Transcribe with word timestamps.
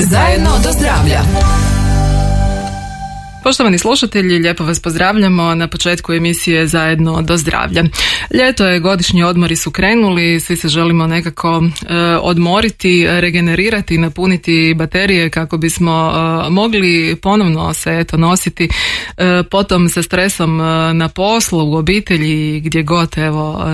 Zajedno 0.00 0.50
do 0.64 0.72
zdravlja. 0.72 1.22
Poštovani 3.50 3.78
slušatelji, 3.78 4.38
lijepo 4.38 4.64
vas 4.64 4.80
pozdravljamo 4.80 5.54
na 5.54 5.68
početku 5.68 6.12
emisije 6.12 6.66
Zajedno 6.66 7.22
do 7.22 7.36
zdravlja. 7.36 7.84
Ljeto 8.34 8.66
je, 8.66 8.80
godišnji 8.80 9.22
odmori 9.22 9.56
su 9.56 9.70
krenuli, 9.70 10.40
svi 10.40 10.56
se 10.56 10.68
želimo 10.68 11.06
nekako 11.06 11.62
e, 11.62 11.94
odmoriti, 12.22 13.06
regenerirati, 13.08 13.98
napuniti 13.98 14.74
baterije 14.74 15.30
kako 15.30 15.56
bismo 15.56 16.12
e, 16.12 16.50
mogli 16.50 17.16
ponovno 17.22 17.74
se 17.74 17.98
eto 17.98 18.16
nositi 18.16 18.68
e, 19.16 19.42
potom 19.50 19.88
sa 19.88 20.02
stresom 20.02 20.56
na 20.92 21.08
poslu, 21.08 21.70
u 21.70 21.74
obitelji, 21.74 22.60
gdje 22.60 22.82
god 22.82 23.18
evo 23.18 23.64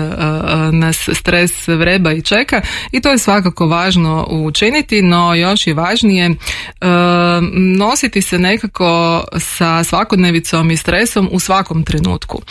nas 0.71 1.09
stres 1.13 1.67
vreba 1.67 2.11
i 2.11 2.21
čeka 2.21 2.61
i 2.91 3.01
to 3.01 3.09
je 3.09 3.17
svakako 3.17 3.67
važno 3.67 4.27
učiniti, 4.29 5.01
no 5.01 5.35
još 5.35 5.67
je 5.67 5.73
važnije 5.73 6.35
nositi 7.53 8.21
se 8.21 8.39
nekako 8.39 9.23
sa 9.39 9.83
svakodnevicom 9.83 10.71
i 10.71 10.77
stresom 10.77 11.29
u 11.31 11.39
svakom 11.39 11.83
trenutku. 11.83 12.41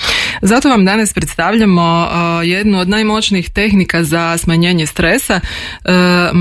Zato 0.42 0.68
vam 0.68 0.84
danas 0.84 1.12
predstavljamo 1.12 2.08
uh, 2.10 2.48
jednu 2.48 2.78
od 2.78 2.88
najmoćnijih 2.88 3.50
tehnika 3.50 4.04
za 4.04 4.38
smanjenje 4.38 4.86
stresa, 4.86 5.40
uh, 5.40 5.90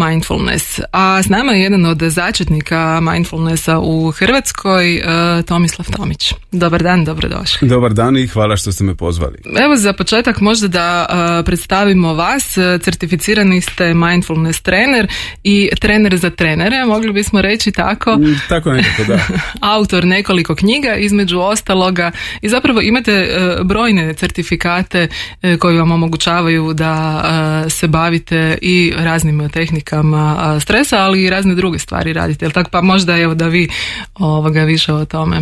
mindfulness. 0.07 0.79
A 0.91 1.23
s 1.23 1.29
nama 1.29 1.51
je 1.51 1.61
jedan 1.61 1.85
od 1.85 2.01
začetnika 2.01 2.99
mindfulnessa 3.01 3.79
u 3.79 4.11
Hrvatskoj, 4.11 4.97
uh, 4.97 5.45
Tomislav 5.45 5.87
Tomić. 5.97 6.33
Dobar 6.51 6.83
dan, 6.83 7.05
dobrodošli. 7.05 7.67
Dobar 7.67 7.93
dan 7.93 8.17
i 8.17 8.27
hvala 8.27 8.57
što 8.57 8.71
ste 8.71 8.83
me 8.83 8.95
pozvali. 8.95 9.37
Evo 9.65 9.75
za 9.75 9.93
početak 9.93 10.41
možda 10.41 10.67
da 10.67 11.07
predstavimo 11.45 12.13
vas. 12.13 12.57
Certificirani 12.81 13.61
ste 13.61 13.93
mindfulness 13.93 14.61
trener 14.61 15.07
i 15.43 15.69
trener 15.81 16.17
za 16.17 16.29
trenere, 16.29 16.85
mogli 16.85 17.13
bismo 17.13 17.41
reći 17.41 17.71
tako. 17.71 18.17
Tako 18.49 18.71
nekako, 18.71 19.03
da. 19.03 19.19
Autor 19.75 20.05
nekoliko 20.05 20.55
knjiga 20.55 20.95
između 20.95 21.39
ostaloga 21.39 22.11
i 22.41 22.49
zapravo 22.49 22.81
imate 22.81 23.11
e, 23.11 23.63
brojne 23.63 24.13
certifikate 24.13 25.07
e, 25.41 25.57
koji 25.57 25.77
vam 25.77 25.91
omogućavaju 25.91 26.73
da 26.73 27.23
e, 27.65 27.69
se 27.69 27.87
bavite 27.87 28.57
i 28.61 28.93
raznim 28.97 29.49
tehnikama 29.49 30.57
stresa, 30.61 30.97
ali 30.97 31.23
i 31.23 31.29
razne 31.29 31.55
druge 31.55 31.79
stvari 31.79 32.13
radite. 32.13 32.45
Jel 32.45 32.51
tako? 32.51 32.69
Pa 32.69 32.81
možda 32.81 33.17
evo 33.17 33.33
da 33.33 33.47
vi 33.47 33.69
ovoga 34.15 34.63
više 34.63 34.93
o 34.93 35.05
tome. 35.05 35.41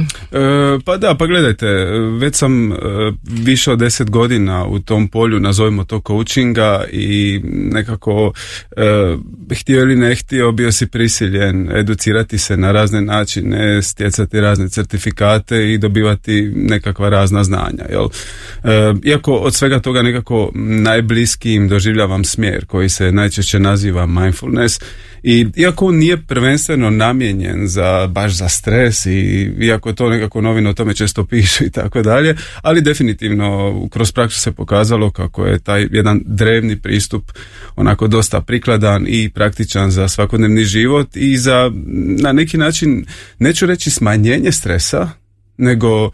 pa 0.85 0.97
da, 0.97 1.15
pa 1.19 1.25
gledajte, 1.25 1.65
već 2.19 2.35
sam 2.35 2.73
više 3.23 3.71
od 3.71 3.79
deset 3.79 4.09
godina 4.09 4.65
u 4.65 4.79
tom 4.79 5.07
polju, 5.07 5.39
nazovimo 5.39 5.83
to 5.83 6.01
coachinga 6.07 6.83
i 6.91 7.41
nekako 7.43 8.33
htio 9.59 9.81
ili 9.81 9.95
ne 9.95 10.15
htio 10.15 10.51
bio 10.51 10.71
si 10.71 10.87
prisiljen 10.87 11.69
educirati 11.77 12.37
se 12.37 12.57
na 12.57 12.71
razne 12.83 13.01
načine, 13.01 13.81
stjecati 13.81 14.39
razne 14.39 14.69
certifikate 14.69 15.73
i 15.73 15.77
dobivati 15.77 16.51
nekakva 16.55 17.09
razna 17.09 17.43
znanja. 17.43 17.85
Jel? 17.89 18.07
E, 18.63 18.93
iako 19.03 19.33
od 19.33 19.55
svega 19.55 19.79
toga 19.79 20.01
nekako 20.01 20.51
najbliskijim 20.55 21.67
doživljavam 21.67 22.23
smjer 22.23 22.65
koji 22.65 22.89
se 22.89 23.11
najčešće 23.11 23.59
naziva 23.59 24.05
mindfulness 24.05 24.79
i 25.23 25.47
iako 25.55 25.85
on 25.85 25.95
nije 25.95 26.17
prvenstveno 26.17 26.89
namijenjen 26.89 27.67
za, 27.67 28.07
baš 28.07 28.31
za 28.31 28.49
stres 28.49 29.05
i 29.05 29.51
iako 29.59 29.93
to 29.93 30.09
nekako 30.09 30.41
novine 30.41 30.69
o 30.69 30.73
tome 30.73 30.93
često 30.93 31.25
pišu 31.25 31.63
i 31.65 31.69
tako 31.71 32.01
dalje, 32.01 32.35
ali 32.61 32.81
definitivno 32.81 33.73
kroz 33.91 34.11
praksu 34.11 34.39
se 34.39 34.51
pokazalo 34.51 35.11
kako 35.11 35.45
je 35.45 35.59
taj 35.59 35.87
jedan 35.91 36.21
drevni 36.25 36.81
pristup 36.81 37.31
onako 37.75 38.07
dosta 38.07 38.41
prikladan 38.41 39.05
i 39.07 39.29
praktičan 39.29 39.91
za 39.91 40.07
svakodnevni 40.07 40.63
život 40.63 41.15
i 41.15 41.37
za 41.37 41.71
na 42.21 42.31
neki 42.31 42.57
način 42.57 42.72
neću 43.39 43.65
reći 43.65 43.91
smanjenje 43.91 44.51
stresa 44.51 45.09
nego 45.57 46.11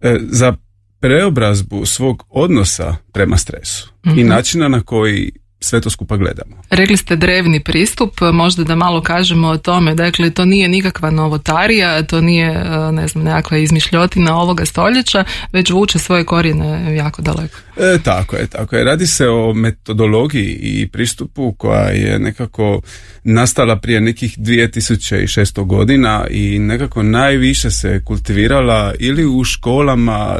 e, 0.00 0.18
za 0.20 0.56
preobrazbu 1.00 1.86
svog 1.86 2.24
odnosa 2.28 2.96
prema 3.12 3.36
stresu 3.36 3.92
i 4.04 4.08
mhm. 4.08 4.28
načina 4.28 4.68
na 4.68 4.80
koji 4.80 5.32
sve 5.60 5.80
to 5.80 5.90
skupa 5.90 6.16
gledamo. 6.16 6.56
Rekli 6.70 6.96
ste 6.96 7.16
drevni 7.16 7.60
pristup, 7.60 8.20
možda 8.32 8.64
da 8.64 8.74
malo 8.74 9.02
kažemo 9.02 9.48
o 9.48 9.58
tome, 9.58 9.94
dakle 9.94 10.30
to 10.30 10.44
nije 10.44 10.68
nikakva 10.68 11.10
novotarija, 11.10 12.02
to 12.02 12.20
nije 12.20 12.46
e, 12.46 12.92
ne 12.92 13.08
znam 13.08 13.24
nekakva 13.24 13.58
izmišljotina 13.58 14.38
ovoga 14.38 14.66
stoljeća, 14.66 15.24
već 15.52 15.70
vuče 15.70 15.98
svoje 15.98 16.24
korijene 16.24 16.96
jako 16.96 17.22
daleko. 17.22 17.58
E, 17.76 17.98
tako 18.04 18.36
je, 18.36 18.46
tako 18.46 18.76
je. 18.76 18.84
Radi 18.84 19.06
se 19.06 19.28
o 19.28 19.54
metodologiji 19.54 20.58
i 20.60 20.88
pristupu 20.88 21.52
koja 21.52 21.88
je 21.88 22.18
nekako 22.18 22.80
nastala 23.24 23.76
prije 23.76 24.00
nekih 24.00 24.38
2600 24.38 25.64
godina 25.64 26.26
i 26.30 26.58
nekako 26.58 27.02
najviše 27.02 27.70
se 27.70 28.02
kultivirala 28.04 28.94
ili 28.98 29.26
u 29.26 29.44
školama 29.44 30.38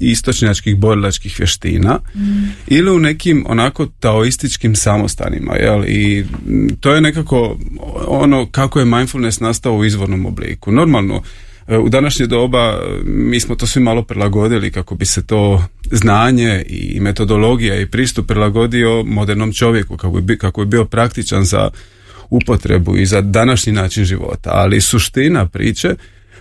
istočnjačkih 0.00 0.76
borilačkih 0.76 1.38
vještina 1.38 1.98
ili 2.66 2.90
u 2.90 2.98
nekim 2.98 3.44
onako 3.48 3.86
taoističkim 3.86 4.76
samostanima 4.76 5.54
jel? 5.54 5.84
i 5.84 6.24
to 6.80 6.94
je 6.94 7.00
nekako 7.00 7.58
ono 8.06 8.46
kako 8.50 8.78
je 8.78 8.84
mindfulness 8.84 9.40
nastao 9.40 9.76
u 9.76 9.84
izvornom 9.84 10.26
obliku 10.26 10.72
normalno 10.72 11.22
e, 11.68 11.78
u 11.78 11.88
današnje 11.88 12.26
doba 12.26 12.58
e, 12.58 13.00
mi 13.04 13.40
smo 13.40 13.54
to 13.54 13.66
svi 13.66 13.82
malo 13.82 14.02
prilagodili 14.02 14.70
kako 14.70 14.94
bi 14.94 15.04
se 15.04 15.26
to 15.26 15.64
znanje 15.90 16.64
i 16.68 17.00
metodologija 17.00 17.80
i 17.80 17.86
pristup 17.86 18.26
prilagodio 18.26 19.04
modernom 19.06 19.52
čovjeku 19.52 19.96
kako 19.96 20.20
bi, 20.20 20.38
kako 20.38 20.64
bi 20.64 20.70
bio 20.70 20.84
praktičan 20.84 21.44
za 21.44 21.70
upotrebu 22.30 22.96
i 22.96 23.06
za 23.06 23.20
današnji 23.20 23.72
način 23.72 24.04
života 24.04 24.50
ali 24.52 24.80
suština 24.80 25.46
priče 25.46 25.94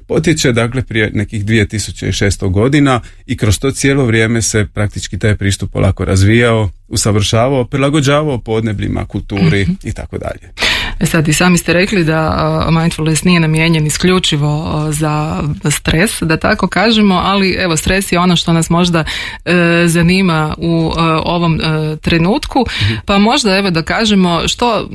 potječe 0.08 0.52
dakle 0.52 0.82
prije 0.82 1.12
nekih 1.14 1.46
2600 1.46 2.52
godina 2.52 3.02
i 3.26 3.38
kroz 3.38 3.60
to 3.60 3.72
cijelo 3.72 4.06
vrijeme 4.06 4.42
se 4.42 4.68
praktički 4.74 5.20
taj 5.20 5.36
pristup 5.36 5.72
polako 5.72 6.06
razvijao, 6.06 6.70
usavršavao, 6.88 7.66
prilagođavao 7.66 8.38
podnebljima, 8.38 9.06
kulturi 9.06 9.62
mhm. 9.64 9.74
i 9.84 9.94
tako 9.94 10.18
dalje. 10.18 10.52
E 11.00 11.06
sad 11.06 11.28
i 11.28 11.34
sami 11.34 11.58
ste 11.58 11.74
rekli 11.74 12.04
da 12.04 12.68
mindfulness 12.72 13.24
nije 13.24 13.40
namijenjen 13.40 13.86
isključivo 13.88 14.86
za 14.92 15.44
stres, 15.72 16.22
da 16.22 16.38
tako 16.38 16.68
kažemo, 16.68 17.16
ali 17.16 17.52
evo 17.52 17.78
stres 17.78 18.12
je 18.12 18.20
ono 18.20 18.36
što 18.36 18.54
nas 18.54 18.70
možda 18.70 19.04
e, 19.46 19.84
zanima 19.88 20.56
u 20.58 20.92
e, 20.98 21.02
ovom 21.24 21.62
e, 21.62 21.98
trenutku, 21.98 22.66
mhm. 22.82 22.94
pa 23.06 23.18
možda 23.18 23.58
evo 23.58 23.70
da 23.70 23.82
kažemo 23.82 24.48
što 24.48 24.90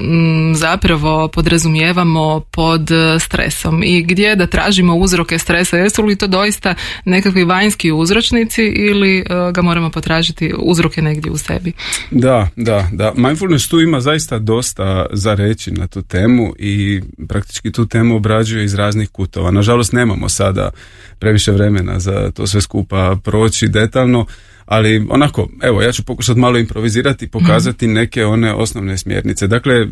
zapravo 0.54 1.28
podrazumijevamo 1.28 2.40
pod 2.40 2.88
stresom 3.20 3.82
i 3.84 4.02
gdje 4.02 4.36
da 4.36 4.46
tražimo 4.46 4.94
uzroke 4.94 5.38
stresa, 5.38 5.76
jesu 5.76 6.02
li 6.02 6.16
to 6.16 6.26
doista 6.26 6.74
nekakvi 7.04 7.44
vanjski 7.44 7.92
uzročnici 7.92 8.62
ili 8.62 9.24
ga 9.52 9.62
moramo 9.62 9.90
potražiti 9.90 10.52
uzroke 10.58 11.02
negdje 11.02 11.32
u 11.32 11.36
sebi? 11.38 11.72
Da, 12.10 12.48
da, 12.56 12.88
da. 12.92 13.12
Mindfulness 13.16 13.68
tu 13.68 13.80
ima 13.80 14.00
zaista 14.00 14.38
dosta 14.38 15.06
za 15.12 15.34
reći 15.34 15.70
na 15.70 15.86
tu 15.86 16.02
temu 16.02 16.54
i 16.58 17.00
praktički 17.28 17.72
tu 17.72 17.86
temu 17.86 18.16
obrađuje 18.16 18.64
iz 18.64 18.74
raznih 18.74 19.08
kutova. 19.08 19.50
Nažalost 19.50 19.92
nemamo 19.92 20.28
sada 20.28 20.70
previše 21.18 21.52
vremena 21.52 22.00
za 22.00 22.30
to 22.30 22.46
sve 22.46 22.60
skupa 22.60 23.16
proći 23.24 23.68
detaljno, 23.68 24.26
ali 24.66 25.06
onako, 25.10 25.48
evo, 25.62 25.82
ja 25.82 25.92
ću 25.92 26.04
pokušati 26.04 26.40
malo 26.40 26.58
improvizirati 26.58 27.24
i 27.24 27.28
pokazati 27.28 27.86
mhm. 27.86 27.94
neke 27.94 28.24
one 28.24 28.54
osnovne 28.54 28.98
smjernice. 28.98 29.46
Dakle, 29.46 29.86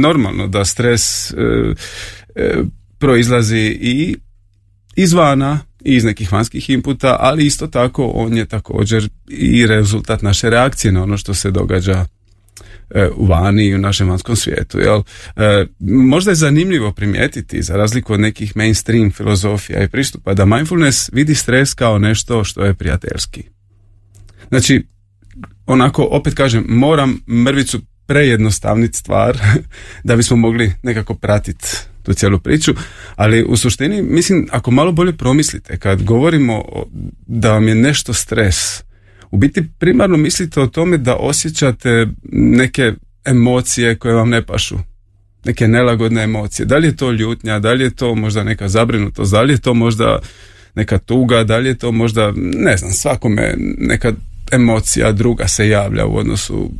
normalno 0.00 0.46
da 0.46 0.64
stres 0.64 1.30
e, 1.30 1.34
e, 2.34 2.62
proizlazi 2.98 3.78
i 3.80 4.16
izvana 4.96 5.60
iz 5.84 6.04
nekih 6.04 6.32
vanjskih 6.32 6.70
inputa, 6.70 7.16
ali 7.20 7.46
isto 7.46 7.66
tako 7.66 8.12
on 8.14 8.36
je 8.36 8.46
također 8.46 9.08
i 9.28 9.66
rezultat 9.66 10.22
naše 10.22 10.50
reakcije 10.50 10.92
na 10.92 11.02
ono 11.02 11.16
što 11.16 11.34
se 11.34 11.50
događa 11.50 12.06
e, 12.90 13.08
u 13.16 13.26
vani 13.26 13.66
i 13.66 13.74
u 13.74 13.78
našem 13.78 14.08
vanjskom 14.08 14.36
svijetu. 14.36 14.78
Jel? 14.78 15.02
E, 15.36 15.66
možda 15.80 16.30
je 16.30 16.34
zanimljivo 16.34 16.92
primijetiti, 16.92 17.62
za 17.62 17.76
razliku 17.76 18.12
od 18.12 18.20
nekih 18.20 18.56
mainstream 18.56 19.10
filozofija 19.10 19.82
i 19.82 19.88
pristupa, 19.88 20.34
da 20.34 20.44
mindfulness 20.44 21.10
vidi 21.12 21.34
stres 21.34 21.74
kao 21.74 21.98
nešto 21.98 22.44
što 22.44 22.64
je 22.64 22.74
prijateljski. 22.74 23.42
Znači, 24.48 24.86
onako, 25.66 26.08
opet 26.10 26.34
kažem, 26.34 26.64
moram 26.68 27.20
mrvicu 27.44 27.80
prejednostavniti 28.06 28.98
stvar 28.98 29.38
da 30.04 30.16
bismo 30.16 30.36
mogli 30.36 30.72
nekako 30.82 31.14
pratiti 31.14 31.68
tu 32.02 32.14
cijelu 32.14 32.38
priču, 32.38 32.74
ali 33.16 33.44
u 33.44 33.56
suštini 33.56 34.02
mislim 34.02 34.48
ako 34.50 34.70
malo 34.70 34.92
bolje 34.92 35.12
promislite 35.12 35.78
kad 35.78 36.02
govorimo 36.02 36.64
da 37.26 37.52
vam 37.52 37.68
je 37.68 37.74
nešto 37.74 38.12
stres, 38.12 38.82
u 39.30 39.36
biti 39.36 39.64
primarno 39.78 40.16
mislite 40.16 40.60
o 40.60 40.66
tome 40.66 40.98
da 40.98 41.16
osjećate 41.16 42.06
neke 42.32 42.92
emocije 43.24 43.96
koje 43.96 44.14
vam 44.14 44.28
ne 44.28 44.42
pašu, 44.42 44.78
neke 45.44 45.68
nelagodne 45.68 46.22
emocije. 46.22 46.66
Da 46.66 46.76
li 46.76 46.86
je 46.86 46.96
to 46.96 47.10
ljutnja, 47.10 47.58
da 47.58 47.72
li 47.72 47.84
je 47.84 47.90
to 47.90 48.14
možda 48.14 48.44
neka 48.44 48.68
zabrinutost, 48.68 49.32
da 49.32 49.42
li 49.42 49.52
je 49.52 49.60
to 49.60 49.74
možda 49.74 50.18
neka 50.74 50.98
tuga, 50.98 51.44
da 51.44 51.58
li 51.58 51.68
je 51.68 51.78
to 51.78 51.92
možda, 51.92 52.32
ne 52.36 52.76
znam, 52.76 52.92
svakome 52.92 53.54
neka 53.78 54.12
emocija 54.52 55.12
druga 55.12 55.48
se 55.48 55.68
javlja 55.68 56.06
u 56.06 56.16
odnosu 56.16 56.70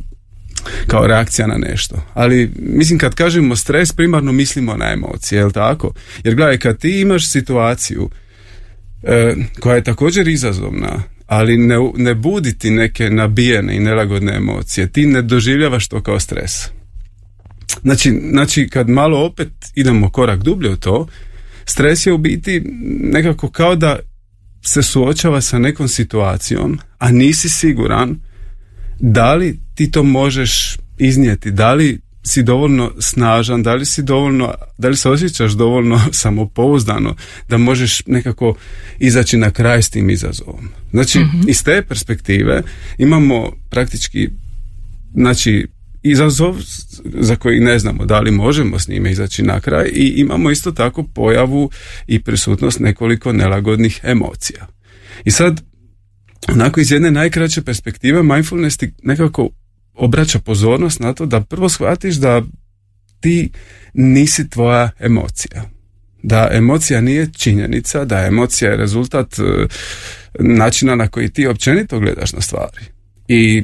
kao 0.87 1.07
reakcija 1.07 1.47
na 1.47 1.57
nešto. 1.57 1.95
Ali 2.13 2.51
mislim 2.59 2.99
kad 2.99 3.15
kažemo 3.15 3.55
stres 3.55 3.91
primarno 3.91 4.31
mislimo 4.31 4.77
na 4.77 4.91
emocije, 4.91 5.39
jel 5.39 5.51
tako? 5.51 5.93
Jer 6.23 6.35
gledaj 6.35 6.57
kad 6.57 6.77
ti 6.77 7.01
imaš 7.01 7.31
situaciju 7.31 8.09
e, 9.03 9.35
koja 9.59 9.75
je 9.75 9.83
također 9.83 10.27
izazovna, 10.27 11.03
ali 11.27 11.57
ne, 11.57 11.75
ne 11.95 12.15
budi 12.15 12.57
ti 12.57 12.69
neke 12.69 13.09
nabijene 13.09 13.75
i 13.75 13.79
nelagodne 13.79 14.35
emocije, 14.35 14.91
ti 14.91 15.05
ne 15.05 15.21
doživljavaš 15.21 15.87
to 15.87 16.03
kao 16.03 16.19
stres. 16.19 16.69
Znači, 17.81 18.21
znači 18.31 18.69
kad 18.69 18.89
malo 18.89 19.25
opet 19.25 19.49
idemo 19.75 20.09
korak 20.09 20.43
dublje 20.43 20.69
u 20.69 20.77
to, 20.77 21.07
stres 21.65 22.05
je 22.05 22.13
u 22.13 22.17
biti 22.17 22.61
nekako 23.01 23.49
kao 23.49 23.75
da 23.75 23.99
se 24.61 24.83
suočava 24.83 25.41
sa 25.41 25.59
nekom 25.59 25.87
situacijom, 25.87 26.79
a 26.97 27.11
nisi 27.11 27.49
siguran 27.49 28.19
da 28.99 29.33
li 29.33 29.59
ti 29.75 29.91
to 29.91 30.03
možeš 30.03 30.77
iznijeti, 30.97 31.51
da 31.51 31.73
li 31.73 31.99
si 32.25 32.43
dovoljno 32.43 32.91
snažan, 32.99 33.63
da 33.63 33.73
li 33.75 33.85
si 33.85 34.03
dovoljno, 34.03 34.53
da 34.77 34.89
li 34.89 34.97
se 34.97 35.09
osjećaš 35.09 35.51
dovoljno 35.51 36.01
samopouzdano 36.21 37.15
da 37.49 37.57
možeš 37.57 38.05
nekako 38.05 38.55
izaći 38.99 39.37
na 39.37 39.51
kraj 39.51 39.81
s 39.81 39.89
tim 39.89 40.09
izazovom. 40.09 40.69
Znači, 40.91 41.19
mm 41.19 41.43
iz 41.47 41.63
te 41.63 41.81
perspektive 41.81 42.63
imamo 42.97 43.51
praktički 43.69 44.29
znači 45.13 45.67
izazov 46.03 46.55
za 47.03 47.35
koji 47.35 47.59
ne 47.59 47.79
znamo 47.79 48.05
da 48.05 48.19
li 48.19 48.31
možemo 48.31 48.79
s 48.79 48.87
njime 48.87 49.11
izaći 49.11 49.43
na 49.43 49.59
kraj 49.59 49.89
i 49.93 50.13
imamo 50.17 50.51
isto 50.51 50.71
tako 50.71 51.03
pojavu 51.03 51.69
i 52.07 52.19
prisutnost 52.19 52.79
nekoliko 52.79 53.33
nelagodnih 53.33 53.99
emocija. 54.03 54.67
I 55.25 55.31
sad, 55.31 55.61
onako 56.47 56.79
iz 56.79 56.91
jedne 56.91 57.11
najkraće 57.11 57.61
perspektive 57.61 58.23
mindfulness 58.23 58.77
ti 58.77 58.93
nekako 59.03 59.49
obraća 59.93 60.39
pozornost 60.39 60.99
na 60.99 61.13
to 61.13 61.25
da 61.25 61.41
prvo 61.41 61.69
shvatiš 61.69 62.15
da 62.15 62.41
ti 63.19 63.49
nisi 63.93 64.49
tvoja 64.49 64.89
emocija. 64.99 65.69
Da 66.23 66.49
emocija 66.51 67.01
nije 67.01 67.29
činjenica, 67.37 68.05
da 68.05 68.25
emocija 68.25 68.71
je 68.71 68.77
rezultat 68.77 69.39
e, 69.39 69.43
načina 70.39 70.95
na 70.95 71.07
koji 71.07 71.29
ti 71.29 71.47
općenito 71.47 71.99
gledaš 71.99 72.33
na 72.33 72.41
stvari. 72.41 72.85
I 73.27 73.63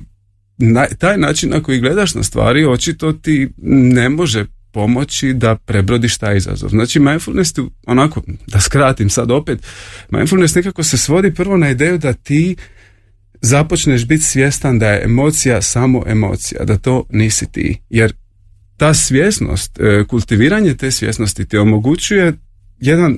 na, 0.58 0.86
taj 0.98 1.18
način 1.18 1.50
na 1.50 1.64
koji 1.64 1.80
gledaš 1.80 2.16
na 2.16 2.24
stvari 2.24 2.66
očito 2.66 3.14
ti 3.14 3.50
ne 3.58 4.10
može 4.10 4.46
pomoći 4.72 5.34
da 5.34 5.56
prebrodiš 5.56 6.18
taj 6.18 6.38
izazov. 6.38 6.70
Znači 6.70 7.00
mindfulness, 7.00 7.54
onako, 7.88 8.22
da 8.48 8.60
skratim 8.60 9.10
sad 9.10 9.32
opet, 9.32 9.60
mindfulness 10.10 10.56
nekako 10.56 10.84
se 10.84 10.98
svodi 10.98 11.34
prvo 11.34 11.58
na 11.58 11.70
ideju 11.70 11.98
da 11.98 12.14
ti 12.14 12.56
započneš 13.42 14.06
biti 14.06 14.24
svjestan 14.24 14.80
da 14.80 14.88
je 14.88 15.04
emocija 15.04 15.62
samo 15.62 16.04
emocija, 16.08 16.66
da 16.66 16.78
to 16.78 17.06
nisi 17.10 17.52
ti. 17.52 17.82
Jer 17.90 18.14
ta 18.78 18.94
svjesnost, 18.94 19.80
e, 19.80 20.04
kultiviranje 20.08 20.76
te 20.76 20.92
svjesnosti 20.92 21.46
ti 21.46 21.58
omogućuje 21.58 22.34
jedan 22.80 23.18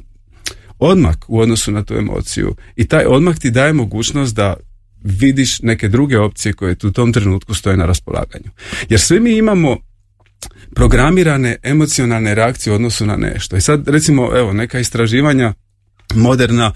odmak 0.80 1.26
u 1.28 1.40
odnosu 1.40 1.72
na 1.72 1.84
tu 1.84 1.94
emociju 1.94 2.56
i 2.76 2.88
taj 2.88 3.06
odmak 3.06 3.40
ti 3.40 3.52
daje 3.52 3.74
mogućnost 3.74 4.36
da 4.36 4.56
vidiš 5.04 5.62
neke 5.62 5.88
druge 5.88 6.18
opcije 6.18 6.54
koje 6.54 6.76
tu 6.76 6.88
u 6.88 6.92
tom 6.92 7.14
trenutku 7.14 7.54
stoje 7.54 7.78
na 7.78 7.86
raspolaganju. 7.86 8.52
Jer 8.90 9.00
svi 9.00 9.20
mi 9.20 9.38
imamo 9.38 9.78
programirane 10.76 11.56
emocionalne 11.64 12.36
reakcije 12.36 12.74
u 12.74 12.76
odnosu 12.76 13.06
na 13.06 13.16
nešto. 13.16 13.58
I 13.58 13.62
sad 13.62 13.88
recimo 13.88 14.32
evo 14.38 14.54
neka 14.54 14.80
istraživanja 14.80 15.54
moderna 16.16 16.72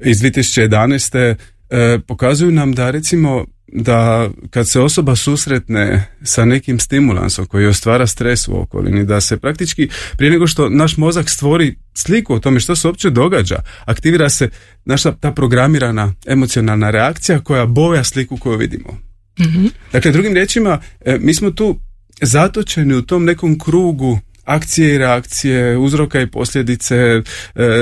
iz 0.00 0.18
2011. 0.18 1.34
E, 1.70 1.98
pokazuju 2.06 2.50
nam 2.50 2.72
da 2.72 2.90
recimo 2.90 3.46
da 3.72 4.30
kad 4.50 4.68
se 4.68 4.80
osoba 4.80 5.16
susretne 5.16 6.04
sa 6.22 6.44
nekim 6.44 6.78
stimulansom 6.78 7.46
koji 7.46 7.66
ostvara 7.66 8.06
stres 8.06 8.48
u 8.48 8.60
okolini, 8.60 9.04
da 9.04 9.20
se 9.20 9.36
praktički 9.36 9.88
prije 10.16 10.30
nego 10.30 10.46
što 10.46 10.68
naš 10.68 10.96
mozak 10.96 11.30
stvori 11.30 11.74
sliku 11.94 12.34
o 12.34 12.38
tome 12.38 12.60
što 12.60 12.76
se 12.76 12.88
uopće 12.88 13.10
događa, 13.10 13.56
aktivira 13.84 14.28
se 14.28 14.48
naša 14.84 15.12
ta 15.12 15.32
programirana 15.32 16.14
emocionalna 16.26 16.90
reakcija 16.90 17.40
koja 17.40 17.66
boja 17.66 18.04
sliku 18.04 18.36
koju 18.36 18.58
vidimo. 18.58 18.98
mm 19.38 19.66
Dakle, 19.92 20.12
drugim 20.12 20.34
riječima, 20.34 20.80
e, 21.04 21.18
mi 21.20 21.34
smo 21.34 21.50
tu 21.50 21.80
zatočeni 22.22 22.94
u 22.94 23.02
tom 23.02 23.24
nekom 23.24 23.58
krugu 23.58 24.18
akcije 24.44 24.94
i 24.94 24.98
reakcije, 24.98 25.78
uzroka 25.78 26.20
i 26.20 26.26
posljedice, 26.26 26.94
e, 26.96 27.22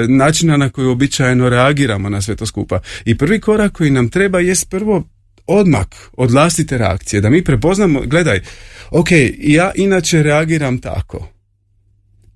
načina 0.09 0.57
na 0.57 0.71
koji 0.71 0.87
običajno 0.87 1.49
reagiramo 1.49 2.09
na 2.09 2.23
sve 2.23 2.37
to 2.37 2.47
skupa. 2.47 2.81
I 3.05 3.19
prvi 3.19 3.41
korak 3.41 3.73
koji 3.73 3.91
nam 3.91 4.09
treba 4.09 4.41
jest 4.41 4.71
prvo 4.71 5.05
odmak 5.47 6.11
od 6.13 6.31
vlastite 6.31 6.79
reakcije, 6.79 7.21
da 7.21 7.31
mi 7.31 7.45
prepoznamo, 7.45 8.01
gledaj, 8.01 8.41
ok, 8.91 9.09
ja 9.39 9.73
inače 9.75 10.23
reagiram 10.23 10.79
tako. 10.79 11.29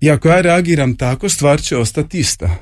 I 0.01 0.09
ako 0.09 0.29
ja 0.29 0.41
reagiram 0.41 0.95
tako, 0.95 1.29
stvar 1.29 1.61
će 1.61 1.77
ostati 1.77 2.19
ista. 2.19 2.55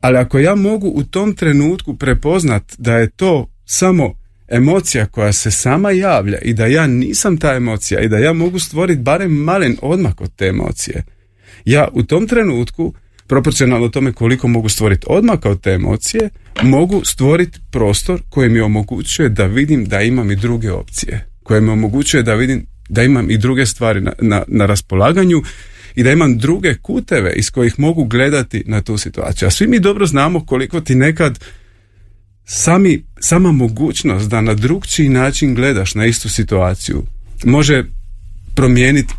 Ali 0.00 0.18
ako 0.18 0.38
ja 0.38 0.54
mogu 0.54 0.88
u 0.88 1.04
tom 1.04 1.34
trenutku 1.34 1.96
prepoznat 1.96 2.74
da 2.78 2.96
je 2.96 3.10
to 3.10 3.50
samo 3.64 4.14
emocija 4.48 5.06
koja 5.06 5.32
se 5.32 5.50
sama 5.50 5.90
javlja 5.90 6.38
i 6.38 6.54
da 6.54 6.66
ja 6.66 6.86
nisam 6.86 7.36
ta 7.36 7.54
emocija 7.54 8.00
i 8.00 8.08
da 8.08 8.18
ja 8.18 8.32
mogu 8.32 8.58
stvoriti 8.58 9.00
barem 9.00 9.32
malen 9.32 9.76
odmak 9.82 10.20
od 10.20 10.36
te 10.36 10.46
emocije, 10.46 11.04
ja 11.64 11.88
u 11.92 12.02
tom 12.02 12.26
trenutku, 12.26 12.94
proporcionalno 13.26 13.88
tome 13.88 14.12
koliko 14.12 14.48
mogu 14.48 14.68
stvoriti 14.68 15.06
odmaka 15.08 15.50
od 15.50 15.60
te 15.60 15.70
emocije, 15.70 16.30
mogu 16.62 17.02
stvoriti 17.04 17.58
prostor 17.70 18.22
koji 18.28 18.48
mi 18.48 18.60
omogućuje 18.60 19.28
da 19.28 19.46
vidim 19.46 19.84
da 19.84 20.00
imam 20.00 20.30
i 20.30 20.36
druge 20.36 20.72
opcije, 20.72 21.26
koje 21.42 21.60
mi 21.60 21.70
omogućuje 21.70 22.22
da 22.22 22.34
vidim 22.34 22.66
da 22.88 23.02
imam 23.02 23.30
i 23.30 23.38
druge 23.38 23.66
stvari 23.66 24.00
na, 24.00 24.12
na, 24.20 24.42
na 24.46 24.66
raspolaganju 24.66 25.42
i 25.94 26.02
da 26.02 26.12
imam 26.12 26.38
druge 26.38 26.74
kuteve 26.74 27.32
iz 27.32 27.50
kojih 27.50 27.80
mogu 27.80 28.04
gledati 28.04 28.64
na 28.66 28.82
tu 28.82 28.98
situaciju. 28.98 29.48
A 29.48 29.50
svi 29.50 29.66
mi 29.66 29.80
dobro 29.80 30.06
znamo 30.06 30.46
koliko 30.46 30.80
ti 30.80 30.94
nekad 30.94 31.38
sami, 32.46 33.04
sama 33.20 33.52
mogućnost 33.52 34.28
da 34.28 34.40
na 34.40 34.54
drugčiji 34.54 35.08
način 35.08 35.54
gledaš 35.54 35.94
na 35.94 36.06
istu 36.06 36.28
situaciju 36.28 37.02
može 37.44 37.84
promijeniti 38.54 39.14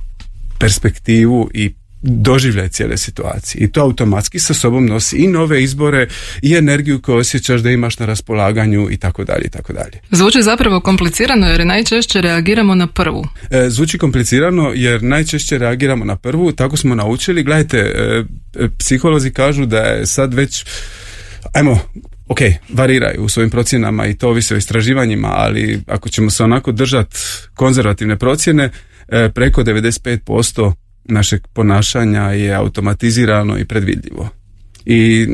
perspektivu 0.59 1.49
i 1.53 1.73
doživljaj 2.01 2.69
cijele 2.69 2.97
situacije 2.97 3.63
i 3.63 3.71
to 3.71 3.81
automatski 3.81 4.39
sa 4.39 4.53
sobom 4.53 4.85
nosi 4.85 5.17
i 5.17 5.27
nove 5.27 5.63
izbore 5.63 6.07
i 6.41 6.55
energiju 6.55 7.01
koju 7.01 7.17
osjećaš 7.17 7.61
da 7.61 7.71
imaš 7.71 7.99
na 7.99 8.05
raspolaganju 8.05 8.87
i 8.91 8.97
tako 8.97 9.23
dalje 9.23 9.45
i 9.45 9.49
tako 9.49 9.73
dalje. 9.73 9.99
Zvuči 10.11 10.41
zapravo 10.41 10.79
komplicirano 10.79 11.47
jer 11.47 11.65
najčešće 11.65 12.21
reagiramo 12.21 12.75
na 12.75 12.87
prvu. 12.87 13.27
E, 13.51 13.69
zvuči 13.69 13.97
komplicirano 13.97 14.71
jer 14.75 15.03
najčešće 15.03 15.57
reagiramo 15.57 16.05
na 16.05 16.15
prvu, 16.15 16.51
tako 16.51 16.77
smo 16.77 16.95
naučili. 16.95 17.43
Gledajte, 17.43 17.77
e, 17.77 18.23
e 18.59 18.69
psiholozi 18.79 19.31
kažu 19.31 19.65
da 19.65 19.79
je 19.79 20.05
sad 20.05 20.33
već 20.33 20.65
ajmo 21.53 21.79
ok, 22.27 22.39
variraju 22.69 23.23
u 23.23 23.29
svojim 23.29 23.49
procjenama 23.49 24.07
i 24.07 24.13
to 24.13 24.29
ovisi 24.29 24.53
o 24.53 24.57
istraživanjima, 24.57 25.27
ali 25.27 25.81
ako 25.87 26.09
ćemo 26.09 26.29
se 26.29 26.43
onako 26.43 26.71
držati 26.71 27.17
konzervativne 27.55 28.17
procjene, 28.17 28.69
e, 29.07 29.29
preko 29.35 29.63
95% 29.63 30.73
našeg 31.05 31.47
ponašanja 31.53 32.21
je 32.21 32.53
automatizirano 32.53 33.57
i 33.57 33.65
predvidljivo. 33.65 34.29
I 34.85 35.27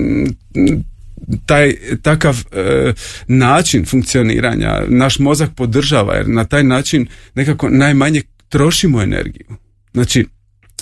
taj 1.46 1.74
takav 2.02 2.40
e, 2.52 2.94
način 3.28 3.86
funkcioniranja 3.86 4.82
naš 4.88 5.20
mozak 5.20 5.50
podržava 5.56 6.16
jer 6.16 6.30
na 6.30 6.46
taj 6.46 6.64
način 6.64 7.08
nekako 7.36 7.70
najmanje 7.70 8.22
trošimo 8.50 9.02
energiju. 9.02 9.48
Znači, 9.94 10.26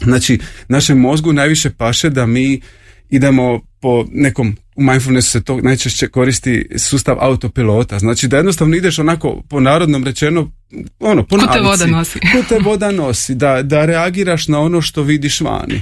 znači 0.04 0.40
našem 0.68 0.98
mozgu 0.98 1.34
najviše 1.34 1.70
paše 1.70 2.10
da 2.10 2.26
mi 2.26 2.62
idemo 3.10 3.62
po 3.82 4.06
nekom 4.12 4.58
u 4.76 4.84
mindfulnessu 4.84 5.32
se 5.32 5.44
to 5.44 5.58
najčešće 5.62 6.08
koristi 6.08 6.66
sustav 6.78 7.18
autopilota. 7.20 8.00
Znači 8.00 8.28
da 8.28 8.38
jednostavno 8.38 8.76
ideš 8.76 9.00
onako 9.00 9.42
po 9.50 9.60
narodnom 9.60 10.04
rečeno 10.04 10.52
ono, 11.00 11.24
po 11.24 11.38
te 11.38 11.62
voda 11.62 11.86
nosi. 11.86 12.20
te 12.50 12.60
voda 12.60 12.92
nosi, 12.92 13.36
da, 13.36 13.62
da 13.62 13.86
reagiraš 13.86 14.48
na 14.48 14.60
ono 14.60 14.82
što 14.82 15.04
vidiš 15.04 15.42
vani. 15.42 15.82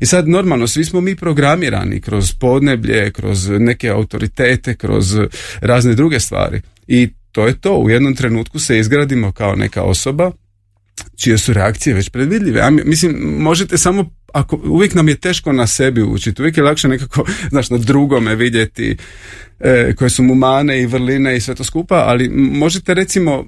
I 0.00 0.06
sad 0.06 0.28
normalno, 0.28 0.66
svi 0.66 0.84
smo 0.84 1.00
mi 1.00 1.16
programirani 1.16 2.00
kroz 2.00 2.32
podneblje, 2.32 3.12
kroz 3.12 3.48
neke 3.48 3.88
autoritete, 3.88 4.74
kroz 4.74 5.16
razne 5.60 5.94
druge 5.94 6.20
stvari. 6.20 6.60
I 6.86 7.08
to 7.32 7.46
je 7.46 7.60
to. 7.60 7.78
U 7.78 7.90
jednom 7.90 8.14
trenutku 8.14 8.58
se 8.58 8.78
izgradimo 8.78 9.32
kao 9.32 9.56
neka 9.56 9.82
osoba 9.82 10.32
čije 11.16 11.38
su 11.38 11.52
reakcije 11.52 11.94
već 11.94 12.08
predvidljive. 12.08 12.60
A 12.60 12.70
mislim, 12.70 13.16
možete 13.38 13.78
samo 13.78 14.10
ako 14.34 14.60
uvijek 14.64 14.94
nam 14.94 15.08
je 15.08 15.16
teško 15.16 15.52
na 15.52 15.66
sebi 15.66 16.02
učiti, 16.02 16.42
uvijek 16.42 16.56
je 16.56 16.62
lakše 16.62 16.88
nekako, 16.88 17.24
znaš, 17.52 17.70
na 17.70 17.78
drugome 17.78 18.34
vidjeti 18.34 18.96
e, 19.60 19.94
koje 19.94 20.10
su 20.10 20.22
mu 20.22 20.34
mane 20.34 20.82
i 20.82 20.86
vrline 20.86 21.36
i 21.36 21.40
sve 21.40 21.54
to 21.54 21.64
skupa, 21.64 21.94
ali 21.94 22.28
možete 22.32 22.94
recimo 22.94 23.44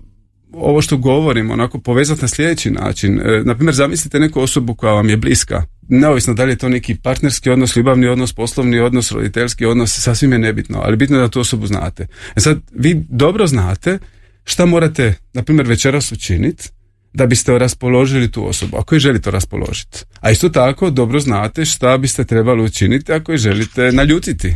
ovo 0.53 0.83
što 0.83 0.97
govorim 0.97 1.51
onako 1.51 1.79
povezati 1.79 2.23
na 2.23 2.29
sljedeći 2.29 2.71
način. 2.71 3.21
E, 3.21 3.43
na 3.45 3.55
primjer, 3.55 3.75
zamislite 3.75 4.21
neku 4.21 4.41
osobu 4.41 4.75
koja 4.75 4.93
vam 4.93 5.09
je 5.09 5.17
bliska. 5.17 5.63
Neovisno 5.89 6.35
da 6.35 6.45
li 6.45 6.53
je 6.53 6.57
to 6.57 6.69
neki 6.69 6.95
partnerski 6.95 7.51
odnos, 7.51 7.77
ljubavni 7.77 8.07
odnos, 8.07 8.33
poslovni 8.33 8.79
odnos, 8.79 9.13
roditeljski 9.13 9.67
odnos, 9.67 10.01
sasvim 10.01 10.33
je 10.33 10.39
nebitno, 10.39 10.81
ali 10.85 10.97
bitno 10.97 11.17
je 11.17 11.21
da 11.21 11.29
tu 11.29 11.41
osobu 11.41 11.67
znate. 11.67 12.07
E 12.37 12.41
sad, 12.41 12.59
vi 12.73 13.05
dobro 13.09 13.47
znate 13.47 13.99
šta 14.45 14.67
morate, 14.67 15.15
na 15.33 15.43
primjer, 15.43 15.67
večeras 15.67 16.13
učiniti 16.13 16.69
da 17.13 17.27
biste 17.27 17.59
raspoložili 17.59 18.31
tu 18.31 18.47
osobu, 18.49 18.77
ako 18.77 18.95
je 18.95 18.99
želite 18.99 19.31
raspoložiti. 19.31 19.99
A 20.21 20.31
isto 20.31 20.49
tako 20.49 20.91
dobro 20.91 21.21
znate 21.21 21.65
šta 21.65 21.99
biste 21.99 22.25
trebali 22.25 22.63
učiniti 22.63 23.13
ako 23.13 23.33
je 23.33 23.39
želite 23.39 23.93
naljutiti. 23.93 24.55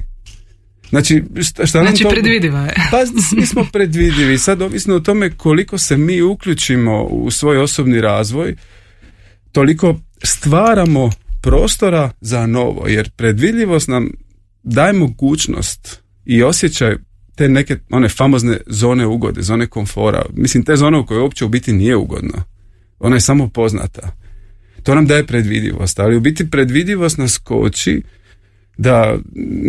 Znači, 0.89 1.23
šta, 1.43 1.67
šta 1.67 1.79
znači 1.83 2.05
nam 2.05 2.11
to... 2.11 2.15
predvidiva 2.15 2.61
je. 2.61 2.75
pa 2.91 2.99
mi 3.37 3.47
smo 3.47 3.67
predvidivi. 3.73 4.39
Sad 4.39 4.63
ovisno 4.63 4.95
o 4.95 5.01
tome 5.01 5.31
koliko 5.31 5.79
se 5.79 5.97
mi 5.97 6.23
uključimo 6.23 7.05
u 7.05 7.31
svoj 7.31 7.59
osobni 7.59 8.01
razvoj, 8.01 8.57
toliko 9.53 10.01
stvaramo 10.23 11.11
prostora 11.43 12.11
za 12.21 12.47
novo. 12.47 12.89
Jer 12.89 13.11
predvidljivost 13.11 13.89
nam 13.89 14.11
daje 14.63 14.93
mogućnost 14.93 16.03
i 16.25 16.43
osjećaj 16.43 16.97
te 17.35 17.49
neke 17.49 17.77
one 17.91 18.09
famozne 18.09 18.59
zone 18.67 19.07
ugode, 19.07 19.43
zone 19.43 19.67
komfora. 19.67 20.25
Mislim, 20.33 20.65
te 20.65 20.77
zone 20.77 20.99
u 20.99 21.07
kojoj 21.07 21.21
uopće 21.21 21.45
u 21.45 21.49
biti 21.49 21.73
nije 21.73 21.97
ugodno. 21.97 22.43
Ona 22.99 23.17
je 23.17 23.21
samo 23.21 23.49
poznata. 23.49 24.17
To 24.83 24.95
nam 24.95 25.07
daje 25.07 25.27
predvidivost, 25.27 25.99
ali 25.99 26.17
u 26.17 26.21
biti 26.21 26.51
predvidivost 26.51 27.19
nas 27.19 27.39
koči 27.39 28.03
da 28.77 29.17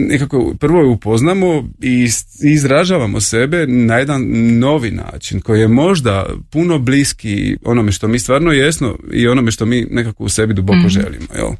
nekako 0.09 0.53
prvo 0.59 0.79
je 0.79 0.87
upoznamo 0.87 1.69
i 1.81 2.07
izražavamo 2.43 3.21
sebe 3.21 3.67
na 3.67 3.97
jedan 3.97 4.21
novi 4.59 4.91
način 4.91 5.41
koji 5.41 5.59
je 5.59 5.67
možda 5.67 6.25
puno 6.51 6.79
bliski 6.79 7.57
onome 7.63 7.91
što 7.91 8.07
mi 8.07 8.19
stvarno 8.19 8.51
jesmo 8.51 8.95
i 9.13 9.27
onome 9.27 9.51
što 9.51 9.65
mi 9.65 9.87
nekako 9.89 10.23
u 10.23 10.29
sebi 10.29 10.53
duboko 10.53 10.79
mm. 10.85 10.89
želimo. 10.89 11.25
Jel? 11.35 11.51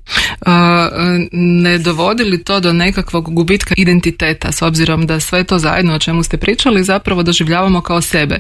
ne 1.31 1.77
dovodi 1.77 2.23
li 2.23 2.43
to 2.43 2.59
do 2.59 2.73
nekakvog 2.73 3.33
gubitka 3.33 3.75
identiteta 3.77 4.51
s 4.51 4.61
obzirom 4.61 5.05
da 5.05 5.19
sve 5.19 5.43
to 5.43 5.59
zajedno 5.59 5.95
o 5.95 5.99
čemu 5.99 6.23
ste 6.23 6.37
pričali 6.37 6.83
zapravo 6.83 7.23
doživljavamo 7.23 7.81
kao 7.81 8.01
sebe? 8.01 8.39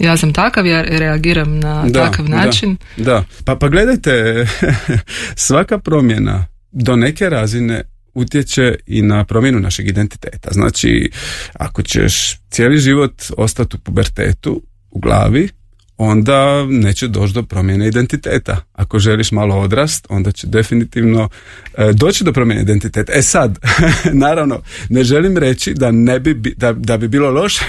ja 0.00 0.16
sam 0.16 0.32
takav, 0.32 0.66
ja 0.66 0.82
reagiram 0.82 1.58
na 1.58 1.86
takav 1.94 2.28
način. 2.28 2.76
Da, 2.96 3.04
da. 3.04 3.24
Pa, 3.44 3.56
pa 3.56 3.68
gledajte, 3.68 4.46
svaka 5.46 5.78
promjena 5.78 6.46
do 6.72 6.96
neke 6.96 7.28
razine 7.28 7.82
utječe 8.14 8.74
i 8.86 9.02
na 9.02 9.24
promjenu 9.24 9.60
našeg 9.60 9.88
identiteta. 9.88 10.50
Znači, 10.52 11.10
ako 11.52 11.82
ćeš 11.82 12.38
cijeli 12.50 12.78
život 12.78 13.22
ostati 13.36 13.76
u 13.76 13.80
pubertetu, 13.80 14.62
u 14.90 15.00
glavi, 15.00 15.48
onda 16.02 16.66
neće 16.66 17.08
doći 17.08 17.34
do 17.34 17.42
promjene 17.42 17.88
identiteta. 17.88 18.56
Ako 18.72 18.98
želiš 18.98 19.32
malo 19.32 19.56
odrast, 19.56 20.06
onda 20.08 20.32
će 20.32 20.46
definitivno 20.46 21.28
e, 21.78 21.92
doći 21.92 22.24
do 22.24 22.32
promjene 22.32 22.62
identiteta. 22.62 23.12
E 23.12 23.22
sad, 23.22 23.58
naravno, 24.12 24.60
ne 24.88 25.04
želim 25.04 25.38
reći 25.38 25.74
da 25.74 25.90
ne 25.90 26.20
bi, 26.20 26.54
da, 26.56 26.72
da 26.72 26.96
bi 26.96 27.08
bilo 27.08 27.30
loše 27.30 27.64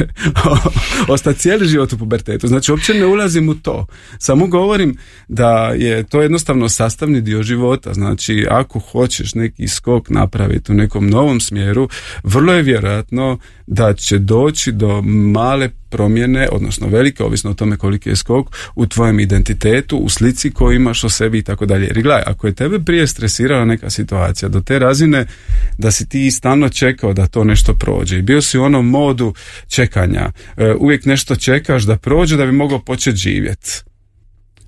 ostati 1.14 1.40
cijeli 1.40 1.68
život 1.68 1.94
u 1.94 1.98
pubertetu. 1.98 2.48
Znači, 2.48 2.72
uopće 2.72 2.94
ne 2.94 3.06
ulazim 3.06 3.50
u 3.50 3.56
to. 3.56 3.86
Samo 4.20 4.48
govorim 4.48 4.98
da 5.28 5.74
je 5.76 6.04
to 6.04 6.22
jednostavno 6.22 6.70
sastavni 6.70 7.22
dio 7.22 7.44
života. 7.44 7.94
Znači, 7.94 8.48
ako 8.50 8.80
hoćeš 8.80 9.36
neki 9.36 9.68
skok 9.68 10.10
napraviti 10.10 10.72
u 10.72 10.76
nekom 10.76 11.10
novom 11.10 11.40
smjeru, 11.40 11.90
vrlo 12.24 12.54
je 12.54 12.64
vjerojatno 12.64 13.40
da 13.68 13.94
će 13.94 14.18
doći 14.18 14.72
do 14.72 15.02
male 15.02 15.70
promjene, 15.92 16.48
odnosno 16.52 16.88
velike, 16.88 17.24
ovisno 17.24 17.52
o 17.52 17.54
tome 17.54 17.78
koliki 17.78 18.10
je 18.10 18.16
skok, 18.16 18.48
u 18.76 18.86
tvojem 18.86 19.20
identitetu, 19.20 19.98
u 19.98 20.10
slici 20.10 20.52
koju 20.52 20.76
imaš 20.76 21.04
o 21.04 21.10
sebi 21.10 21.38
i 21.38 21.44
tako 21.44 21.66
dalje. 21.66 21.86
Jer 21.86 22.02
gledaj, 22.02 22.24
ako 22.26 22.48
je 22.48 22.56
tebe 22.56 22.80
prije 22.80 23.08
stresirala 23.08 23.66
neka 23.66 23.90
situacija 23.90 24.50
do 24.50 24.62
te 24.62 24.80
razine 24.80 25.26
da 25.78 25.92
si 25.92 26.10
ti 26.10 26.32
stalno 26.32 26.70
čekao 26.70 27.14
da 27.14 27.28
to 27.28 27.44
nešto 27.44 27.74
prođe 27.74 28.20
i 28.20 28.22
bio 28.22 28.42
si 28.42 28.58
u 28.58 28.64
onom 28.64 28.90
modu 28.90 29.34
čekanja, 29.68 30.32
e, 30.58 30.74
uvijek 30.80 31.06
nešto 31.06 31.36
čekaš 31.36 31.84
da 31.84 31.98
prođe 31.98 32.38
da 32.38 32.46
bi 32.46 32.52
mogao 32.52 32.80
početi 32.80 33.18
živjeti 33.18 33.91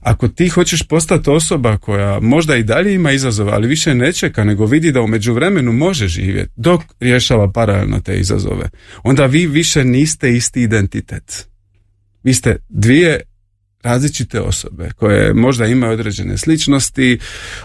ako 0.04 0.28
ti 0.28 0.50
hoćeš 0.50 0.84
postati 0.84 1.30
osoba 1.30 1.78
koja 1.78 2.20
možda 2.20 2.56
i 2.56 2.64
dalje 2.64 2.94
ima 2.94 3.12
izazove, 3.12 3.52
ali 3.52 3.68
više 3.68 3.96
ne 3.96 4.14
čeka, 4.14 4.44
nego 4.44 4.66
vidi 4.66 4.92
da 4.92 5.02
u 5.02 5.08
međuvremenu 5.08 5.72
može 5.72 6.08
živjeti 6.08 6.52
dok 6.56 6.82
rješava 7.00 7.52
paralelno 7.52 8.00
te 8.00 8.16
izazove, 8.16 8.70
onda 9.04 9.26
vi 9.26 9.48
više 9.48 9.84
niste 9.84 10.34
isti 10.34 10.62
identitet. 10.62 11.48
Vi 12.24 12.34
ste 12.34 12.58
dvije 12.70 13.22
različite 13.84 14.42
osobe 14.42 14.90
koje 14.96 15.34
možda 15.34 15.66
imaju 15.66 15.94
određene 15.94 16.38
sličnosti, 16.38 17.20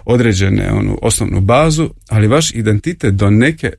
određene 0.05 0.73
onu 0.73 0.99
osnovnu 1.03 1.41
bazu, 1.41 1.91
ali 2.09 2.27
vaš 2.27 2.55
identitet 2.55 3.15
do 3.15 3.31
neke, 3.31 3.73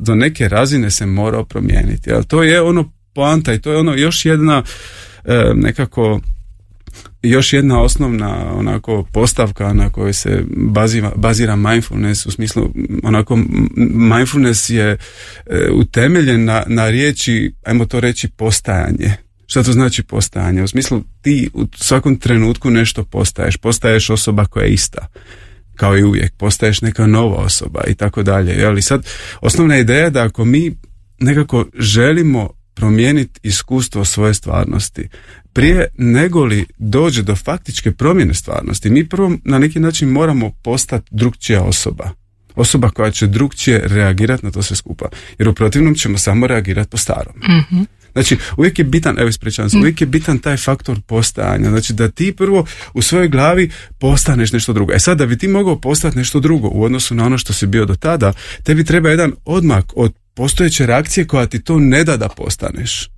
do 0.00 0.14
neke 0.14 0.48
razine 0.48 0.90
se 0.90 1.06
mora 1.06 1.44
promijeniti. 1.44 2.12
Ali 2.12 2.26
to 2.26 2.42
je 2.42 2.62
ono 2.62 2.92
poanta 3.14 3.52
i 3.52 3.60
to 3.60 3.72
je 3.72 3.78
ono 3.78 3.94
još 3.94 4.24
jedna 4.24 4.62
e, 5.24 5.52
nekako 5.54 6.20
još 7.30 7.52
jedna 7.52 7.80
osnovna 7.80 8.52
onako 8.54 9.06
postavka 9.12 9.72
na 9.72 9.90
kojoj 9.90 10.12
se 10.12 10.44
bazira, 10.56 11.12
bazira 11.16 11.56
mindfulness 11.56 12.26
u 12.26 12.30
smislu 12.30 12.70
onako 13.02 13.38
mindfulness 13.94 14.70
je 14.70 14.98
e, 15.46 15.70
utemeljen 15.70 16.44
na, 16.44 16.62
na 16.66 16.90
riječi 16.90 17.52
ajmo 17.64 17.86
to 17.86 18.00
reći 18.00 18.28
postajanje. 18.28 19.12
Što 19.46 19.62
to 19.62 19.72
znači 19.72 20.02
postajanje? 20.02 20.62
U 20.62 20.68
smislu 20.68 21.02
ti 21.22 21.50
u 21.54 21.66
svakom 21.76 22.16
trenutku 22.16 22.70
nešto 22.70 23.04
postaješ. 23.04 23.56
Postaješ 23.56 24.10
osoba 24.10 24.46
koja 24.46 24.64
je 24.64 24.72
ista 24.72 25.06
kao 25.74 25.98
i 25.98 26.02
uvijek. 26.02 26.36
Postaješ 26.36 26.80
neka 26.80 27.06
nova 27.06 27.36
osoba 27.36 27.80
i 27.88 27.94
tako 27.94 28.22
dalje 28.22 28.64
ali 28.66 28.82
sad 28.82 29.06
osnovna 29.40 29.78
ideja 29.78 30.04
je 30.04 30.10
da 30.10 30.22
ako 30.22 30.44
mi 30.44 30.76
nekako 31.20 31.66
želimo 31.78 32.55
promijeniti 32.76 33.40
iskustvo 33.42 34.04
svoje 34.04 34.34
stvarnosti 34.34 35.08
prije 35.52 35.88
nego 35.98 36.44
li 36.44 36.66
dođe 36.78 37.22
do 37.22 37.36
faktičke 37.36 37.92
promjene 37.92 38.34
stvarnosti, 38.34 38.90
mi 38.90 39.08
prvo 39.08 39.32
na 39.44 39.58
neki 39.58 39.80
način 39.80 40.08
moramo 40.08 40.50
postati 40.62 41.08
drugčija 41.10 41.62
osoba. 41.62 42.10
Osoba 42.54 42.90
koja 42.90 43.10
će 43.10 43.26
drugčije 43.26 43.82
reagirati 43.84 44.46
na 44.46 44.52
to 44.52 44.62
sve 44.62 44.76
skupa. 44.76 45.08
Jer 45.38 45.48
u 45.48 45.54
protivnom 45.54 45.94
ćemo 45.94 46.18
samo 46.18 46.46
reagirati 46.46 46.90
po 46.90 46.96
starom. 46.96 47.34
mm 47.36 47.84
Znači, 48.12 48.36
uvijek 48.56 48.78
je 48.78 48.84
bitan, 48.84 49.18
evo 49.18 49.28
ispričavam 49.28 49.70
se, 49.70 49.76
mm. 49.76 49.80
uvijek 49.80 50.00
je 50.00 50.06
bitan 50.06 50.38
taj 50.38 50.56
faktor 50.56 51.00
postajanja. 51.06 51.70
Znači, 51.70 51.92
da 51.92 52.08
ti 52.08 52.32
prvo 52.32 52.66
u 52.94 53.02
svojoj 53.02 53.28
glavi 53.28 53.70
postaneš 53.98 54.52
nešto 54.52 54.72
drugo. 54.72 54.92
E 54.92 54.98
sad, 54.98 55.18
da 55.18 55.26
bi 55.26 55.38
ti 55.38 55.48
mogao 55.48 55.80
postati 55.80 56.18
nešto 56.18 56.40
drugo 56.40 56.68
u 56.68 56.82
odnosu 56.82 57.14
na 57.14 57.26
ono 57.26 57.38
što 57.38 57.52
si 57.52 57.66
bio 57.66 57.84
do 57.84 57.94
tada, 57.94 58.32
tebi 58.62 58.84
treba 58.84 59.10
jedan 59.10 59.32
odmak 59.44 59.92
od 59.96 60.12
postojeće 60.36 60.86
reakcije 60.86 61.26
koja 61.26 61.46
ti 61.46 61.64
to 61.64 61.78
ne 61.78 62.04
da 62.04 62.16
da 62.16 62.28
postaneš. 62.28 63.10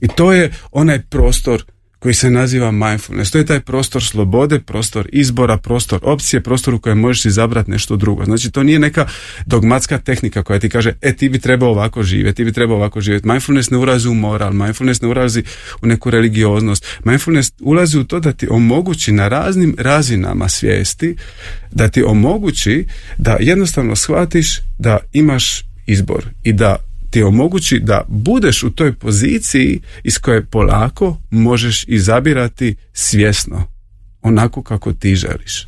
I 0.00 0.08
to 0.08 0.32
je 0.32 0.52
onaj 0.72 1.02
prostor 1.02 1.64
koji 2.02 2.14
se 2.14 2.30
naziva 2.30 2.70
mindfulness. 2.70 3.30
To 3.30 3.38
je 3.38 3.46
taj 3.46 3.60
prostor 3.60 4.04
slobode, 4.04 4.60
prostor 4.60 5.08
izbora, 5.12 5.56
prostor 5.56 6.00
opcije, 6.02 6.42
prostor 6.42 6.74
u 6.74 6.78
kojem 6.78 6.98
možeš 6.98 7.24
izabrati 7.24 7.70
nešto 7.70 7.96
drugo. 7.96 8.24
Znači 8.24 8.50
to 8.50 8.62
nije 8.62 8.78
neka 8.78 9.06
dogmatska 9.46 9.98
tehnika 9.98 10.42
koja 10.42 10.58
ti 10.58 10.68
kaže 10.68 10.92
e 11.00 11.16
ti 11.16 11.28
bi 11.28 11.38
trebao 11.38 11.70
ovako 11.70 12.02
živjeti, 12.02 12.36
ti 12.36 12.44
bi 12.44 12.52
trebao 12.52 12.76
ovako 12.76 13.00
živjeti. 13.00 13.28
Mindfulness 13.28 13.70
ne 13.70 13.78
ulazi 13.78 14.08
u 14.08 14.14
moral, 14.14 14.52
mindfulness 14.52 15.02
ne 15.02 15.08
ulazi 15.08 15.42
u 15.82 15.86
neku 15.86 16.10
religioznost. 16.10 16.86
Mindfulness 17.04 17.52
ulazi 17.60 17.98
u 17.98 18.04
to 18.04 18.20
da 18.20 18.32
ti 18.32 18.46
omogući 18.50 19.12
na 19.12 19.28
raznim 19.28 19.74
razinama 19.78 20.48
svijesti, 20.48 21.16
da 21.70 21.88
ti 21.88 22.02
omogući 22.02 22.86
da 23.18 23.36
jednostavno 23.40 23.96
shvatiš 23.96 24.60
da 24.78 24.98
imaš 25.12 25.71
izbor 25.92 26.24
i 26.42 26.52
da 26.52 26.76
ti 27.10 27.22
omogući 27.22 27.80
da 27.80 28.04
budeš 28.08 28.62
u 28.62 28.70
toj 28.70 28.92
poziciji 28.92 29.80
iz 30.04 30.18
koje 30.18 30.44
polako 30.44 31.16
možeš 31.30 31.84
izabirati 31.88 32.74
svjesno 32.92 33.64
onako 34.22 34.62
kako 34.62 34.92
ti 34.92 35.14
želiš. 35.14 35.66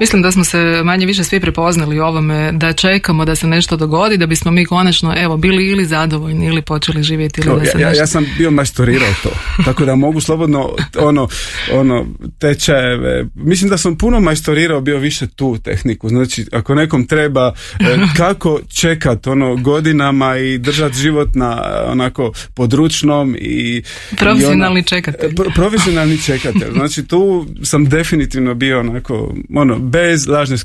Mislim 0.00 0.22
da 0.22 0.32
smo 0.32 0.44
se 0.44 0.82
manje 0.84 1.06
više 1.06 1.24
svi 1.24 1.40
prepoznali 1.40 2.00
u 2.00 2.02
ovome 2.02 2.52
da 2.52 2.72
čekamo 2.72 3.24
da 3.24 3.34
se 3.34 3.46
nešto 3.46 3.76
dogodi 3.76 4.16
da 4.16 4.26
bismo 4.26 4.50
mi 4.50 4.66
konačno 4.66 5.14
evo 5.16 5.36
bili 5.36 5.66
ili 5.66 5.84
zadovoljni 5.84 6.46
ili 6.46 6.62
počeli 6.62 7.02
živjeti 7.02 7.40
ili 7.40 7.60
da 7.60 7.66
se 7.66 7.80
ja, 7.80 7.92
ja 7.94 8.06
sam 8.06 8.26
bio 8.38 8.50
majstorirao 8.50 9.08
to 9.22 9.30
tako 9.64 9.84
da 9.84 9.94
mogu 9.94 10.20
slobodno 10.20 10.76
ono, 10.98 11.28
ono 11.72 12.06
tečajeve. 12.38 13.26
Mislim 13.34 13.70
da 13.70 13.78
sam 13.78 13.98
puno 13.98 14.20
majstorirao 14.20 14.80
bio 14.80 14.98
više 14.98 15.26
tu 15.26 15.58
tehniku. 15.64 16.08
Znači 16.08 16.46
ako 16.52 16.74
nekom 16.74 17.06
treba 17.06 17.52
e, 17.80 17.84
kako 18.16 18.60
čekat 18.80 19.26
ono 19.26 19.56
godinama 19.56 20.38
i 20.38 20.58
držati 20.58 20.98
život 20.98 21.28
na 21.34 21.62
onako 21.86 22.32
područnom 22.54 23.36
i 23.38 23.82
profesionalni 24.16 24.82
čekatelj. 24.82 25.34
Profesionalni 25.54 26.18
čekatelj. 26.22 26.72
Znači 26.84 27.06
tu 27.06 27.46
sam 27.62 27.84
definitivno 27.84 28.54
bio 28.54 28.80
onako 28.80 29.34
ono 29.54 29.83
bez 29.84 30.26
lažne 30.26 30.56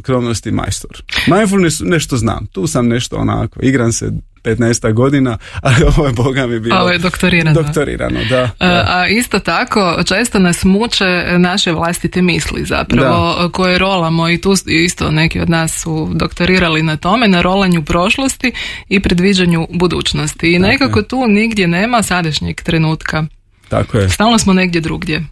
skromnosti 0.00 0.50
majstor. 0.50 1.02
Mindfulness 1.26 1.80
nešto 1.84 2.16
znam, 2.16 2.46
tu 2.46 2.66
sam 2.66 2.88
nešto 2.88 3.16
onako, 3.16 3.60
igram 3.62 3.92
se 3.92 4.12
15 4.44 4.92
godina, 4.92 5.38
ali 5.62 5.76
ovo 5.96 6.06
je 6.06 6.12
Boga 6.12 6.46
mi 6.46 6.60
bilo 6.60 6.80
ovo 6.80 6.90
je 6.90 6.98
doktorirano. 6.98 7.62
doktorirano 7.62 8.20
da, 8.30 8.42
e, 8.42 8.48
A 8.86 9.08
isto 9.08 9.38
tako, 9.38 10.02
često 10.06 10.38
nas 10.38 10.64
muče 10.64 11.24
naše 11.38 11.72
vlastite 11.72 12.22
misli 12.22 12.64
zapravo, 12.64 13.50
koje 13.52 13.78
rolamo 13.78 14.30
i 14.30 14.40
tu 14.40 14.54
isto 14.66 15.10
neki 15.10 15.40
od 15.40 15.50
nas 15.50 15.82
su 15.82 16.10
doktorirali 16.14 16.82
na 16.82 16.96
tome, 16.96 17.28
na 17.28 17.42
rolanju 17.42 17.82
prošlosti 17.82 18.52
i 18.88 19.00
predviđanju 19.00 19.66
budućnosti. 19.70 20.54
I 20.54 20.58
nekako 20.58 21.02
tu 21.02 21.26
nigdje 21.28 21.68
nema 21.68 22.02
sadašnjeg 22.02 22.60
trenutka. 22.62 23.24
tako 23.68 23.98
je. 23.98 24.08
Stalno 24.08 24.38
smo 24.38 24.52
negdje 24.52 24.80
drugdje. 24.80 25.24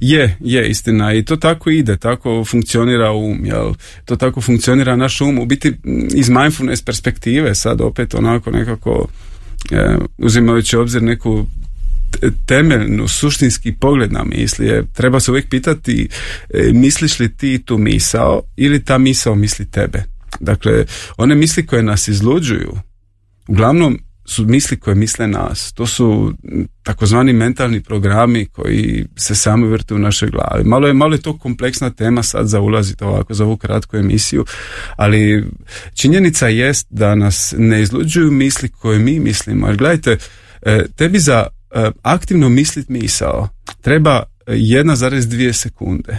Je, 0.00 0.36
je 0.40 0.68
istina 0.68 1.14
i 1.14 1.24
to 1.24 1.36
tako 1.36 1.70
ide, 1.70 1.96
tako 1.96 2.44
funkcionira 2.44 3.12
um, 3.12 3.44
jel? 3.44 3.74
To 4.04 4.16
tako 4.16 4.40
funkcionira 4.40 4.96
naš 4.96 5.20
um, 5.20 5.38
u 5.38 5.46
biti 5.46 5.72
iz 6.14 6.28
mindfulness 6.28 6.82
perspektive 6.82 7.54
sad 7.54 7.80
opet 7.80 8.14
onako 8.14 8.50
nekako 8.50 9.08
e, 9.70 9.96
uzimajući 10.18 10.76
obzir 10.76 11.02
neku 11.02 11.46
temeljnu 12.46 13.08
suštinski 13.08 13.72
pogled 13.72 14.12
na 14.12 14.24
misli 14.24 14.66
je, 14.66 14.84
treba 14.94 15.20
se 15.20 15.30
uvijek 15.30 15.50
pitati 15.50 16.08
e, 16.50 16.70
misliš 16.72 17.18
li 17.18 17.36
ti 17.36 17.62
tu 17.64 17.78
misao 17.78 18.42
ili 18.56 18.84
ta 18.84 18.98
misao 18.98 19.34
misli 19.34 19.70
tebe. 19.70 20.04
Dakle, 20.40 20.84
one 21.16 21.34
misli 21.34 21.66
koje 21.66 21.82
nas 21.82 22.08
izluđuju, 22.08 22.72
uglavnom 23.48 23.98
su 24.28 24.46
misli 24.46 24.80
koje 24.80 24.94
misle 24.94 25.26
nas. 25.26 25.72
To 25.72 25.86
su 25.86 26.34
takozvani 26.82 27.32
mentalni 27.32 27.80
programi 27.82 28.46
koji 28.46 29.06
se 29.16 29.34
sami 29.34 29.68
vrte 29.68 29.94
u 29.94 29.98
našoj 29.98 30.30
glavi. 30.30 30.64
Malo 30.64 30.86
je, 30.86 30.92
malo 30.92 31.14
je 31.14 31.22
to 31.22 31.38
kompleksna 31.38 31.90
tema 31.90 32.22
sad 32.22 32.48
za 32.48 32.60
ulaziti 32.60 33.04
ovako 33.04 33.34
za 33.34 33.44
ovu 33.44 33.56
kratku 33.56 33.96
emisiju, 33.96 34.44
ali 34.96 35.46
činjenica 35.94 36.48
jest 36.48 36.86
da 36.90 37.14
nas 37.14 37.54
ne 37.58 37.82
izluđuju 37.82 38.30
misli 38.30 38.68
koje 38.68 38.98
mi 38.98 39.20
mislimo. 39.20 39.66
Jer 39.66 39.76
gledajte, 39.76 40.16
e, 40.62 40.84
tebi 40.96 41.18
za 41.18 41.46
e, 41.70 41.90
aktivno 42.02 42.48
mislit 42.48 42.88
misao 42.88 43.48
treba 43.80 44.22
1,2 44.46 45.52
sekunde. 45.52 46.18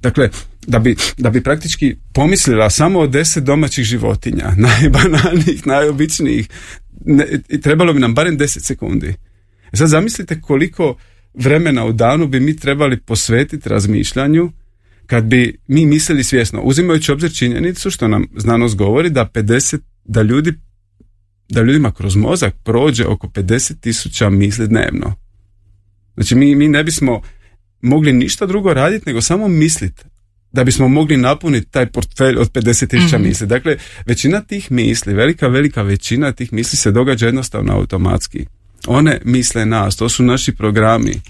Dakle, 0.00 0.30
da 0.66 0.78
bi, 0.78 0.96
da 1.18 1.30
bi 1.30 1.42
praktički 1.42 1.96
pomislila 2.12 2.70
samo 2.70 3.00
o 3.00 3.06
deset 3.06 3.44
domaćih 3.44 3.84
životinja, 3.84 4.52
najbanalnijih, 4.66 5.66
najobičnijih, 5.66 6.48
ne, 7.04 7.26
trebalo 7.62 7.92
bi 7.92 8.00
nam 8.00 8.14
barem 8.14 8.38
10 8.38 8.46
sekundi. 8.60 9.14
E 9.72 9.76
sad 9.76 9.88
zamislite 9.88 10.40
koliko 10.40 10.96
vremena 11.34 11.84
u 11.84 11.92
danu 11.92 12.26
bi 12.26 12.40
mi 12.40 12.56
trebali 12.56 13.00
posvetiti 13.00 13.68
razmišljanju 13.68 14.52
kad 15.06 15.24
bi 15.24 15.58
mi 15.66 15.86
mislili 15.86 16.24
svjesno, 16.24 16.60
uzimajući 16.60 17.12
obzir 17.12 17.34
činjenicu 17.34 17.90
što 17.90 18.08
nam 18.08 18.26
znanost 18.36 18.76
govori 18.76 19.10
da 19.10 19.30
50, 19.34 19.78
da 20.04 20.22
ljudi 20.22 20.54
da 21.48 21.62
ljudima 21.62 21.92
kroz 21.92 22.16
mozak 22.16 22.54
prođe 22.64 23.06
oko 23.06 23.26
50 23.26 23.80
tisuća 23.80 24.30
misli 24.30 24.68
dnevno. 24.68 25.14
Znači 26.14 26.34
mi, 26.34 26.54
mi 26.54 26.68
ne 26.68 26.84
bismo 26.84 27.22
mogli 27.80 28.12
ništa 28.12 28.46
drugo 28.46 28.74
raditi 28.74 29.04
nego 29.06 29.20
samo 29.20 29.48
misliti 29.48 30.02
da 30.54 30.64
bismo 30.64 30.88
mogli 30.88 31.16
napuniti 31.16 31.70
taj 31.70 31.86
portfelj 31.86 32.36
od 32.36 32.52
50 32.52 32.88
tisuća 32.88 33.18
mm 33.18 33.22
misli. 33.22 33.46
Dakle, 33.46 33.76
većina 34.06 34.40
tih 34.40 34.72
misli, 34.72 35.14
velika, 35.14 35.48
velika 35.48 35.82
većina 35.82 36.32
tih 36.32 36.52
misli 36.52 36.76
se 36.76 36.90
događa 36.90 37.26
jednostavno 37.26 37.72
automatski. 37.72 38.46
One 38.86 39.20
misle 39.24 39.66
nas, 39.66 39.96
to 39.96 40.08
su 40.08 40.22
naši 40.22 40.54
programi 40.54 41.20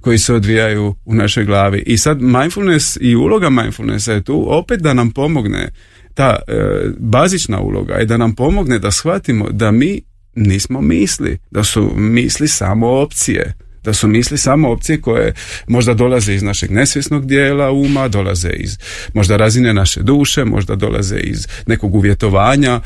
koji 0.00 0.18
se 0.18 0.34
odvijaju 0.34 0.94
u 1.04 1.14
našoj 1.14 1.44
glavi. 1.44 1.82
I 1.86 1.98
sad 1.98 2.22
mindfulness 2.22 2.98
i 3.00 3.16
uloga 3.16 3.50
mindfulnessa 3.50 4.12
je 4.12 4.24
tu 4.24 4.44
opet 4.48 4.80
da 4.80 4.94
nam 4.94 5.10
pomogne 5.10 5.68
ta 6.14 6.36
e, 6.48 6.54
bazična 6.98 7.60
uloga 7.60 7.94
je 7.94 8.04
da 8.04 8.16
nam 8.16 8.34
pomogne 8.34 8.78
da 8.78 8.90
shvatimo 8.90 9.50
da 9.50 9.70
mi 9.70 10.00
nismo 10.34 10.80
misli, 10.80 11.38
da 11.50 11.64
su 11.64 11.92
misli 11.96 12.48
samo 12.48 12.88
opcije 12.88 13.54
da 13.88 13.92
su 13.92 14.08
misli 14.08 14.38
samo 14.38 14.70
opcije 14.70 15.00
koje 15.00 15.32
možda 15.66 15.94
dolaze 15.94 16.34
iz 16.34 16.42
našeg 16.42 16.70
nesvjesnog 16.70 17.26
dijela 17.26 17.70
uma, 17.70 18.08
dolaze 18.08 18.50
iz 18.50 18.78
možda 19.14 19.36
razine 19.36 19.74
naše 19.74 20.02
duše, 20.02 20.44
možda 20.44 20.76
dolaze 20.76 21.16
iz 21.16 21.46
nekog 21.66 21.94
uvjetovanja, 21.94 22.80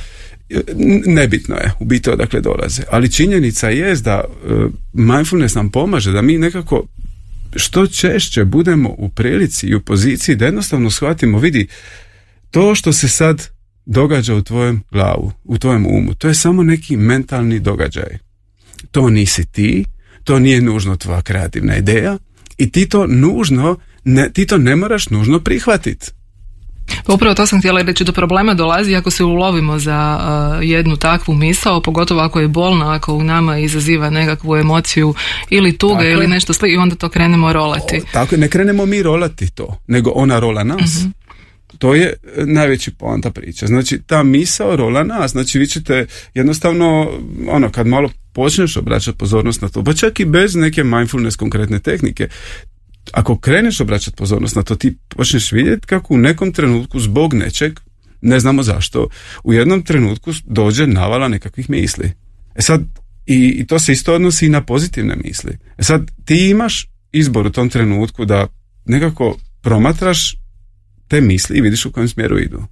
nebitno 1.07 1.55
je 1.55 1.73
u 1.81 1.85
biti 1.85 2.11
odakle 2.11 2.41
dolaze. 2.41 2.83
Ali 2.91 3.13
činjenica 3.13 3.69
je 3.69 3.95
da 3.97 4.25
e, 4.25 4.49
mindfulness 4.93 5.55
nam 5.55 5.71
pomaže 5.71 6.13
da 6.13 6.23
mi 6.23 6.39
nekako 6.39 6.87
što 7.57 7.87
češće 7.87 8.45
budemo 8.45 8.95
u 8.99 9.09
prilici 9.09 9.67
i 9.67 9.75
u 9.75 9.81
poziciji 9.81 10.37
da 10.37 10.45
jednostavno 10.45 10.91
shvatimo, 10.91 11.39
vidi, 11.39 11.67
to 12.51 12.75
što 12.75 12.93
se 12.93 13.09
sad 13.09 13.49
događa 13.87 14.35
u 14.35 14.43
tvojem 14.43 14.83
glavu, 14.91 15.33
u 15.45 15.59
tvojem 15.59 15.87
umu, 15.87 16.15
to 16.15 16.29
je 16.29 16.35
samo 16.35 16.63
neki 16.63 16.97
mentalni 16.97 17.61
događaj. 17.61 18.19
To 18.91 19.11
nisi 19.11 19.45
ti, 19.45 19.85
to 20.25 20.39
nije 20.39 20.61
nužno 20.61 20.97
tvoja 20.97 21.23
kreativna 21.23 21.77
ideja 21.77 22.19
i 22.59 22.71
ti 22.71 22.89
to 22.89 23.07
nužno, 23.07 23.77
ne, 24.05 24.31
ti 24.33 24.47
to 24.47 24.59
ne 24.59 24.77
moraš 24.77 25.11
nužno 25.11 25.41
prihvatiti. 25.41 26.07
Pa 27.07 27.13
upravo 27.13 27.35
to 27.35 27.47
sam 27.47 27.59
htjela 27.59 27.83
reći, 27.83 28.05
do 28.05 28.13
problema 28.13 28.55
dolazi 28.55 28.95
ako 28.95 29.11
se 29.11 29.25
ulovimo 29.25 29.79
za 29.79 30.19
uh, 30.19 30.69
jednu 30.69 30.97
takvu 30.97 31.35
misao, 31.35 31.83
pogotovo 31.83 32.21
ako 32.21 32.41
je 32.41 32.49
bolna, 32.49 32.95
ako 32.95 33.15
u 33.15 33.23
nama 33.25 33.59
izaziva 33.59 34.11
nekakvu 34.11 34.57
emociju 34.57 35.15
ili 35.51 35.79
tuge 35.79 36.11
ili 36.11 36.27
nešto 36.27 36.53
sli 36.53 36.73
i 36.73 36.77
onda 36.77 36.95
to 36.95 37.09
krenemo 37.09 37.53
rolati. 37.53 37.97
O, 37.97 38.13
tako 38.13 38.37
ne 38.37 38.49
krenemo 38.49 38.87
mi 38.87 39.03
rolati 39.03 39.51
to, 39.51 39.79
nego 39.87 40.11
ona 40.15 40.39
rola 40.39 40.65
nas. 40.65 41.01
Mhm. 41.01 41.11
To 41.83 41.95
je 41.95 42.07
e, 42.07 42.47
najveći 42.47 42.91
poanta 42.91 43.31
priča. 43.31 43.67
Znači, 43.67 44.01
ta 44.07 44.23
misao 44.23 44.77
rola 44.77 45.05
nas. 45.05 45.31
Znači, 45.31 45.59
vi 45.59 45.67
ćete 45.67 46.07
jednostavno, 46.35 47.11
ono, 47.49 47.71
kad 47.71 47.87
malo 47.87 48.11
počneš 48.33 48.77
obraćati 48.77 49.19
pozornost 49.19 49.63
na 49.63 49.69
to, 49.69 49.85
pa 49.85 49.93
čak 49.93 50.21
i 50.21 50.25
bez 50.25 50.55
neke 50.55 50.85
mindfulness 50.85 51.37
konkretne 51.37 51.79
tehnike, 51.79 52.29
ako 53.13 53.39
kreneš 53.39 53.81
obraćati 53.81 54.17
pozornost 54.17 54.57
na 54.57 54.63
to, 54.63 54.75
ti 54.75 54.97
počneš 55.09 55.53
vidjeti 55.53 55.87
kako 55.87 56.15
u 56.15 56.19
nekom 56.19 56.53
trenutku 56.53 57.01
zbog 57.01 57.35
nečeg, 57.35 57.81
ne 58.21 58.41
znamo 58.41 58.63
zašto, 58.63 59.09
u 59.45 59.53
jednom 59.53 59.83
trenutku 59.83 60.33
dođe 60.45 60.87
navala 60.87 61.29
nekakvih 61.29 61.71
misli. 61.71 62.13
E 62.55 62.63
sad, 62.63 62.83
i, 63.27 63.57
i 63.59 63.67
to 63.67 63.79
se 63.79 63.93
isto 63.93 64.15
odnosi 64.15 64.47
i 64.47 64.49
na 64.49 64.65
pozitivne 64.65 65.17
misli. 65.25 65.59
E 65.79 65.83
sad, 65.83 66.11
ti 66.25 66.51
imaš 66.51 66.89
izbor 67.13 67.47
u 67.47 67.53
tom 67.53 67.69
trenutku 67.69 68.25
da 68.25 68.47
nekako 68.85 69.37
promatraš 69.63 70.42
te 71.13 71.21
misli 71.21 71.59
i 71.59 71.61
vidiš 71.61 71.87
u 71.87 71.93
kojem 71.93 72.09
smjeru 72.09 72.39
idu. 72.39 72.65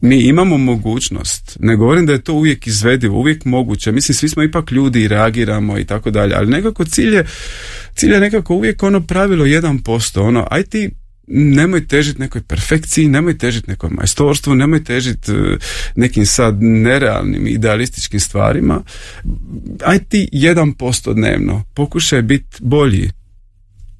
Mi 0.00 0.20
imamo 0.20 0.58
mogućnost, 0.58 1.56
ne 1.60 1.76
govorim 1.76 2.06
da 2.06 2.12
je 2.12 2.22
to 2.22 2.34
uvijek 2.34 2.66
izvedivo, 2.66 3.18
uvijek 3.18 3.44
moguće, 3.44 3.92
mislim 3.92 4.14
svi 4.14 4.28
smo 4.28 4.42
ipak 4.42 4.72
ljudi 4.72 5.02
i 5.02 5.08
reagiramo 5.08 5.78
i 5.78 5.84
tako 5.84 6.10
dalje, 6.10 6.34
ali 6.34 6.50
nekako 6.50 6.84
cilj 6.84 7.14
je, 7.14 7.26
cilj 7.94 8.12
je 8.12 8.20
nekako 8.20 8.54
uvijek 8.54 8.82
ono 8.82 9.00
pravilo 9.00 9.44
1%, 9.44 10.20
ono, 10.20 10.46
aj 10.50 10.62
ti 10.62 10.90
nemoj 11.26 11.86
težiti 11.86 12.20
nekoj 12.20 12.42
perfekciji, 12.42 13.08
nemoj 13.08 13.38
težiti 13.38 13.70
nekom 13.70 13.92
majstorstvu, 13.92 14.54
nemoj 14.54 14.84
težiti 14.84 15.32
e, 15.32 15.56
nekim 15.96 16.26
sad 16.26 16.62
nerealnim 16.62 17.46
idealističkim 17.46 18.20
stvarima. 18.20 18.82
Aj 19.84 19.98
ti 19.98 20.28
1% 20.32 21.14
dnevno, 21.14 21.64
pokušaj 21.74 22.22
biti 22.22 22.56
bolji 22.60 23.10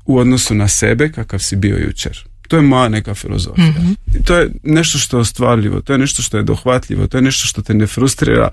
u 0.06 0.18
odnosu 0.18 0.54
na 0.54 0.68
sebe 0.68 1.12
kakav 1.12 1.38
si 1.38 1.56
bio 1.56 1.76
jučer. 1.76 2.31
To 2.52 2.56
je 2.56 2.62
moja 2.62 2.88
neka 2.88 3.14
filozofija. 3.14 3.66
mm 3.66 3.94
To 4.24 4.38
je 4.38 4.50
nešto 4.62 4.98
što 4.98 5.16
je 5.16 5.20
ostvarljivo, 5.20 5.80
to 5.80 5.92
je 5.92 5.98
nešto 5.98 6.22
što 6.22 6.36
je 6.36 6.42
dohvatljivo, 6.42 7.06
to 7.06 7.18
je 7.18 7.22
nešto 7.22 7.46
što 7.46 7.62
te 7.62 7.74
ne 7.74 7.86
frustrira, 7.86 8.50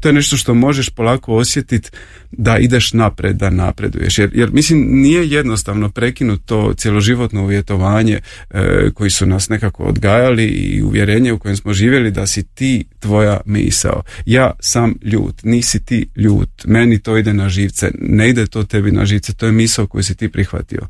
to 0.00 0.08
je 0.08 0.12
nešto 0.12 0.36
što 0.36 0.54
možeš 0.54 0.90
polako 0.90 1.34
osjetiti 1.34 1.90
da 2.32 2.58
ideš 2.58 2.92
napred, 2.92 3.36
da 3.36 3.50
napreduješ. 3.50 4.18
Jer, 4.18 4.30
jer 4.34 4.50
mislim 4.52 4.88
nije 4.90 5.28
jednostavno 5.28 5.90
prekinuti 5.90 6.46
to 6.46 6.74
cjeloživotno 6.74 7.42
uvjetovanje 7.42 8.20
e, 8.50 8.90
koji 8.94 9.10
su 9.10 9.26
nas 9.26 9.48
nekako 9.48 9.84
odgajali 9.84 10.44
i 10.46 10.82
uvjerenje 10.82 11.32
u 11.32 11.38
kojem 11.38 11.56
smo 11.56 11.72
živjeli 11.72 12.10
da 12.10 12.26
si 12.26 12.42
ti 12.42 12.84
tvoja 13.00 13.40
misao. 13.44 14.02
Ja 14.24 14.50
sam 14.60 14.94
ljut, 15.02 15.42
nisi 15.42 15.84
ti 15.84 16.08
ljut, 16.16 16.64
meni 16.64 16.98
to 16.98 17.16
ide 17.16 17.32
na 17.32 17.48
živce, 17.48 17.90
ne 18.00 18.28
ide 18.28 18.46
to 18.46 18.64
tebi 18.64 18.90
na 18.90 19.04
živce, 19.06 19.34
to 19.34 19.46
je 19.46 19.52
misao 19.52 19.86
koju 19.86 20.02
si 20.02 20.14
ti 20.14 20.28
prihvatio. 20.28 20.80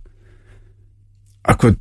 Ako 1.43 1.73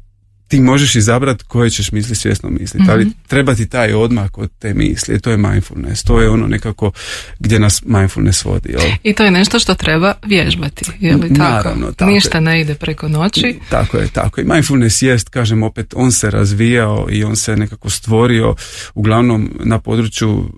ti 0.48 0.62
možeš 0.62 0.96
izabrati 0.96 1.44
koje 1.44 1.70
ćeš 1.70 1.92
misli 1.92 2.16
svjesno 2.16 2.50
misliti, 2.50 2.86
ali 2.90 3.06
mhm. 3.06 3.14
treba 3.28 3.56
ti 3.56 3.70
taj 3.70 3.94
odmak 3.94 4.38
od 4.38 4.52
te 4.60 4.74
misli, 4.74 5.22
to 5.22 5.32
je 5.32 5.38
mindfulness, 5.38 6.04
to 6.04 6.22
je 6.22 6.30
ono 6.30 6.48
nekako 6.48 6.92
gdje 7.40 7.60
nas 7.60 7.84
mindfulness 7.86 8.46
vodi. 8.46 8.72
Jel? 8.72 8.82
I 9.04 9.14
to 9.14 9.24
je 9.24 9.32
nešto 9.32 9.60
što 9.60 9.76
treba 9.76 10.14
vježbati, 10.26 10.86
je 11.00 11.16
li 11.16 11.34
tako? 11.34 11.70
tako 11.96 12.12
Ništa 12.12 12.40
ne 12.40 12.62
ide 12.62 12.76
preko 12.76 13.08
noći. 13.08 13.60
Tako 13.70 13.98
je, 13.98 14.08
tako. 14.08 14.42
I 14.42 14.44
mindfulness 14.44 15.02
jest, 15.02 15.30
kažem 15.30 15.64
opet, 15.64 15.94
on 15.96 16.12
se 16.12 16.32
razvijao 16.32 17.08
i 17.12 17.24
on 17.24 17.36
se 17.36 17.56
nekako 17.56 17.90
stvorio 17.90 18.56
uglavnom 18.94 19.60
na 19.64 19.80
području 19.80 20.32
uh, 20.32 20.50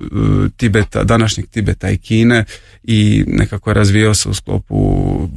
Tibeta, 0.58 1.04
današnjeg 1.04 1.48
Tibeta 1.48 1.90
i 1.90 1.98
Kine 1.98 2.46
i 2.84 3.24
nekako 3.28 3.74
razvijao 3.74 4.14
se 4.14 4.30
u 4.30 4.34
sklopu 4.34 5.30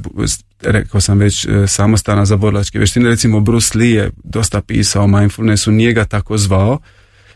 rekao 0.61 1.01
sam 1.01 1.17
već 1.17 1.45
e, 1.45 1.67
samostana 1.67 2.25
za 2.25 2.37
borlačke 2.37 2.77
vještine. 2.77 3.09
Recimo 3.09 3.39
Bruce 3.39 3.77
Lee 3.77 3.91
je 3.91 4.11
dosta 4.23 4.61
pisao 4.61 5.03
o 5.03 5.07
mindfulnessu, 5.07 5.71
nije 5.71 5.93
ga 5.93 6.05
tako 6.05 6.37
zvao, 6.37 6.79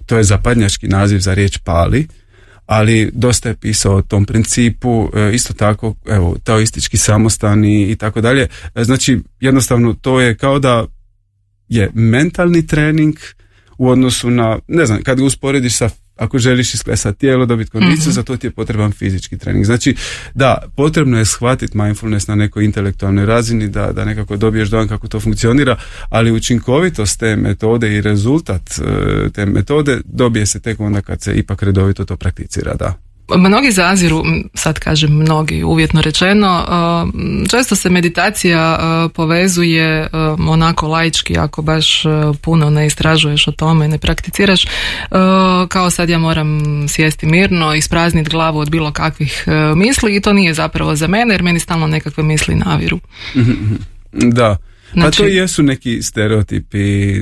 to 0.05 0.17
je 0.17 0.23
zapadnjački 0.23 0.87
naziv 0.87 1.19
za 1.19 1.33
riječ 1.33 1.57
pali, 1.57 2.07
ali 2.65 3.11
dosta 3.13 3.49
je 3.49 3.55
pisao 3.55 3.95
o 3.95 4.01
tom 4.01 4.25
principu, 4.25 5.09
e, 5.13 5.31
isto 5.33 5.53
tako, 5.53 5.95
evo, 6.05 6.37
taoistički 6.43 6.97
samostani 6.97 7.91
i 7.91 7.95
tako 7.95 8.21
dalje. 8.21 8.47
E, 8.75 8.83
znači, 8.83 9.19
jednostavno 9.39 9.93
to 9.93 10.21
je 10.21 10.37
kao 10.37 10.59
da 10.59 10.85
je 11.67 11.91
mentalni 11.93 12.67
trening 12.67 13.15
u 13.77 13.89
odnosu 13.89 14.29
na, 14.29 14.59
ne 14.67 14.85
znam, 14.85 15.03
kad 15.03 15.17
ga 15.17 15.25
usporediš 15.25 15.75
sa 15.75 15.89
ako 16.17 16.37
želiš 16.37 16.73
isklesati 16.73 17.19
tijelo, 17.19 17.45
dobiti 17.45 17.71
kondiciju, 17.71 18.09
mm 18.09 18.15
za 18.15 18.23
to 18.23 18.37
ti 18.37 18.47
je 18.47 18.51
potreban 18.51 18.91
fizički 18.91 19.37
trening. 19.37 19.65
Znači, 19.65 19.95
da, 20.33 20.57
potrebno 20.75 21.17
je 21.17 21.25
shvatiti 21.25 21.77
mindfulness 21.77 22.27
na 22.27 22.35
nekoj 22.35 22.65
intelektualnoj 22.65 23.25
razini, 23.25 23.67
da, 23.67 23.91
da 23.91 24.05
nekako 24.05 24.37
dobiješ 24.37 24.69
dojam 24.69 24.87
kako 24.87 25.07
to 25.07 25.19
funkcionira, 25.19 25.77
ali 26.09 26.31
učinkovitost 26.31 27.19
te 27.19 27.35
metode 27.35 27.95
i 27.95 28.01
rezultat 28.01 28.61
e, 28.79 29.29
te 29.29 29.45
metode 29.45 30.01
dobije 30.05 30.45
se 30.45 30.59
tek 30.59 30.79
onda 30.79 31.01
kad 31.01 31.21
se 31.21 31.33
ipak 31.33 31.63
redovito 31.63 32.05
to 32.05 32.15
prakticira, 32.15 32.73
da. 32.73 33.04
Mnogi 33.37 33.71
zaziru, 33.71 34.23
sad 34.53 34.79
kažem 34.79 35.11
mnogi, 35.11 35.63
uvjetno 35.63 36.01
rečeno, 36.01 36.65
često 37.49 37.75
se 37.75 37.89
meditacija 37.89 38.79
povezuje 39.13 40.09
onako 40.49 40.87
laički 40.87 41.37
ako 41.37 41.61
baš 41.61 42.03
puno 42.41 42.69
ne 42.69 42.85
istražuješ 42.85 43.47
o 43.47 43.51
tome, 43.51 43.87
ne 43.87 43.97
prakticiraš, 43.97 44.65
kao 45.69 45.89
sad 45.89 46.09
ja 46.09 46.17
moram 46.17 46.61
sjesti 46.87 47.25
mirno, 47.25 47.73
isprazniti 47.73 48.29
glavu 48.29 48.59
od 48.59 48.69
bilo 48.69 48.91
kakvih 48.91 49.45
misli 49.75 50.15
i 50.15 50.21
to 50.21 50.33
nije 50.33 50.53
zapravo 50.53 50.95
za 50.95 51.07
mene 51.07 51.33
jer 51.33 51.43
meni 51.43 51.59
stalno 51.59 51.87
nekakve 51.87 52.23
misli 52.23 52.55
naviru. 52.55 52.99
Da. 54.11 54.57
Pa 54.95 55.01
to 55.01 55.11
znači- 55.11 55.35
jesu 55.35 55.63
neki 55.63 56.01
stereotipi, 56.01 57.15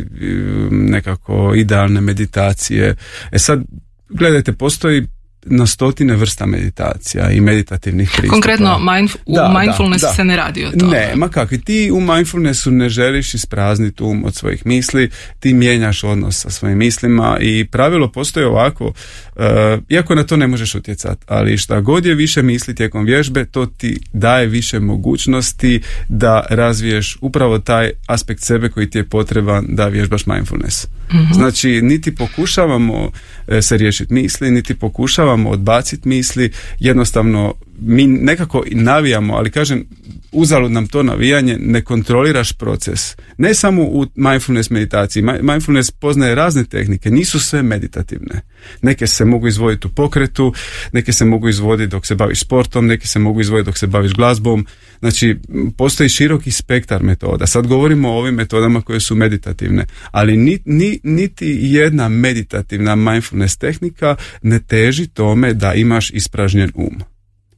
nekako 0.71 1.53
idealne 1.55 2.01
meditacije. 2.01 2.95
E 3.31 3.39
sad, 3.39 3.63
gledajte, 4.09 4.53
postoji 4.53 5.07
na 5.45 5.65
stotine 5.65 6.15
vrsta 6.15 6.45
meditacija 6.45 7.31
i 7.31 7.41
meditativnih 7.41 8.09
pristupa. 8.09 8.33
Konkretno 8.33 8.79
u 9.25 9.35
da, 9.35 9.59
mindfulnessu 9.59 10.07
se 10.15 10.23
ne 10.23 10.35
radi 10.35 10.65
o 10.65 10.71
tome. 10.79 10.91
Ne, 10.91 11.15
ma 11.15 11.29
kakvi, 11.29 11.61
ti 11.61 11.91
u 11.91 12.01
mindfulnessu 12.01 12.71
ne 12.71 12.89
želiš 12.89 13.33
isprazniti 13.33 14.03
um 14.03 14.25
od 14.25 14.35
svojih 14.35 14.65
misli, 14.65 15.09
ti 15.39 15.53
mijenjaš 15.53 16.03
odnos 16.03 16.41
sa 16.41 16.49
svojim 16.49 16.77
mislima 16.77 17.37
i 17.41 17.65
pravilo 17.65 18.11
postoji 18.11 18.45
ovako, 18.45 18.85
uh, 18.85 19.43
iako 19.89 20.15
na 20.15 20.23
to 20.23 20.37
ne 20.37 20.47
možeš 20.47 20.75
utjecati, 20.75 21.25
ali 21.27 21.57
šta 21.57 21.81
god 21.81 22.05
je 22.05 22.15
više 22.15 22.41
misli 22.41 22.75
tijekom 22.75 23.05
vježbe, 23.05 23.45
to 23.45 23.65
ti 23.65 23.99
daje 24.13 24.47
više 24.47 24.79
mogućnosti 24.79 25.81
da 26.09 26.45
razviješ 26.49 27.17
upravo 27.21 27.59
taj 27.59 27.91
aspekt 28.07 28.41
sebe 28.41 28.69
koji 28.69 28.89
ti 28.89 28.97
je 28.97 29.03
potreban 29.03 29.65
da 29.67 29.87
vježbaš 29.87 30.25
mindfulness. 30.25 30.87
Mhm. 31.13 31.33
Znači, 31.33 31.81
niti 31.81 32.15
pokušavamo 32.15 33.11
e, 33.47 33.61
se 33.61 33.77
riješiti 33.77 34.13
misli, 34.13 34.51
niti 34.51 34.75
pokušavamo 34.75 35.32
odbaciti 35.35 36.09
misli, 36.09 36.51
jednostavno 36.79 37.53
mi 37.79 38.07
nekako 38.07 38.63
navijamo, 38.71 39.33
ali 39.33 39.51
kažem, 39.51 39.85
uzalud 40.33 40.71
nam 40.71 40.87
to 40.87 41.03
navijanje, 41.03 41.57
ne 41.59 41.81
kontroliraš 41.81 42.53
proces. 42.53 43.15
Ne 43.37 43.53
samo 43.53 43.83
u 43.83 44.05
mindfulness 44.15 44.69
meditaciji. 44.69 45.23
Mindfulness 45.41 45.91
poznaje 45.91 46.35
razne 46.35 46.63
tehnike, 46.63 47.11
nisu 47.11 47.39
sve 47.39 47.63
meditativne. 47.63 48.41
Neke 48.81 49.07
se 49.07 49.25
mogu 49.25 49.47
izvoditi 49.47 49.87
u 49.87 49.89
pokretu, 49.89 50.53
neke 50.91 51.13
se 51.13 51.25
mogu 51.25 51.49
izvoditi 51.49 51.91
dok 51.91 52.05
se 52.05 52.15
baviš 52.15 52.39
sportom, 52.39 52.87
neke 52.87 53.07
se 53.07 53.19
mogu 53.19 53.41
izvoditi 53.41 53.65
dok 53.65 53.77
se 53.77 53.87
baviš 53.87 54.13
glazbom. 54.13 54.65
Znači, 54.99 55.37
postoji 55.77 56.09
široki 56.09 56.51
spektar 56.51 57.03
metoda. 57.03 57.47
Sad 57.47 57.67
govorimo 57.67 58.09
o 58.09 58.17
ovim 58.17 58.35
metodama 58.35 58.81
koje 58.81 58.99
su 58.99 59.15
meditativne, 59.15 59.85
ali 60.11 60.37
ni, 60.37 60.59
ni, 60.65 60.99
niti 61.03 61.57
jedna 61.61 62.09
meditativna 62.09 62.95
mindfulness 62.95 63.57
tehnika 63.57 64.15
ne 64.41 64.59
teži 64.59 65.07
tome 65.07 65.53
da 65.53 65.73
imaš 65.73 66.09
ispražnjen 66.09 66.71
um. 66.75 67.12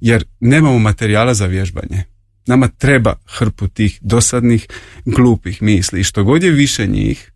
Jer 0.05 0.23
nemamo 0.39 0.79
materijala 0.79 1.33
za 1.33 1.45
vježbanje. 1.45 2.03
Nama 2.45 2.67
treba 2.67 3.15
hrpu 3.25 3.67
tih 3.67 3.99
dosadnih, 4.01 4.67
glupih 5.05 5.61
misli 5.61 5.99
i 5.99 6.03
što 6.03 6.23
god 6.23 6.43
je 6.43 6.51
više 6.51 6.87
njih, 6.87 7.31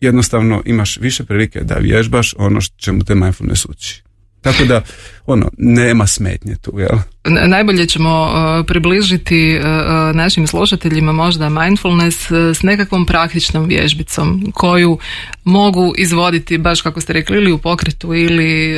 jednostavno 0.00 0.62
imaš 0.66 0.96
više 0.96 1.24
prilike 1.24 1.60
da 1.60 1.74
vježbaš 1.74 2.34
ono 2.38 2.60
čemu 2.76 3.04
te 3.04 3.14
mindfulness 3.14 3.66
uči. 3.68 4.02
Tako 4.40 4.64
da, 4.64 4.82
ono, 5.26 5.50
nema 5.58 6.06
smetnje 6.06 6.56
tu, 6.56 6.78
jel? 6.78 6.98
Najbolje 7.24 7.86
ćemo 7.86 8.22
uh, 8.22 8.66
približiti 8.66 9.58
uh, 9.58 9.64
uh, 9.64 10.16
našim 10.16 10.46
slušateljima 10.46 11.12
možda 11.12 11.48
mindfulness 11.48 12.30
s 12.30 12.62
nekakvom 12.62 13.06
praktičnom 13.06 13.66
vježbicom 13.66 14.52
koju 14.54 14.98
mogu 15.44 15.94
izvoditi 15.98 16.58
baš 16.58 16.80
kako 16.80 17.00
ste 17.00 17.12
rekli 17.12 17.36
ili 17.36 17.52
u 17.52 17.58
pokretu 17.58 18.14
ili 18.14 18.76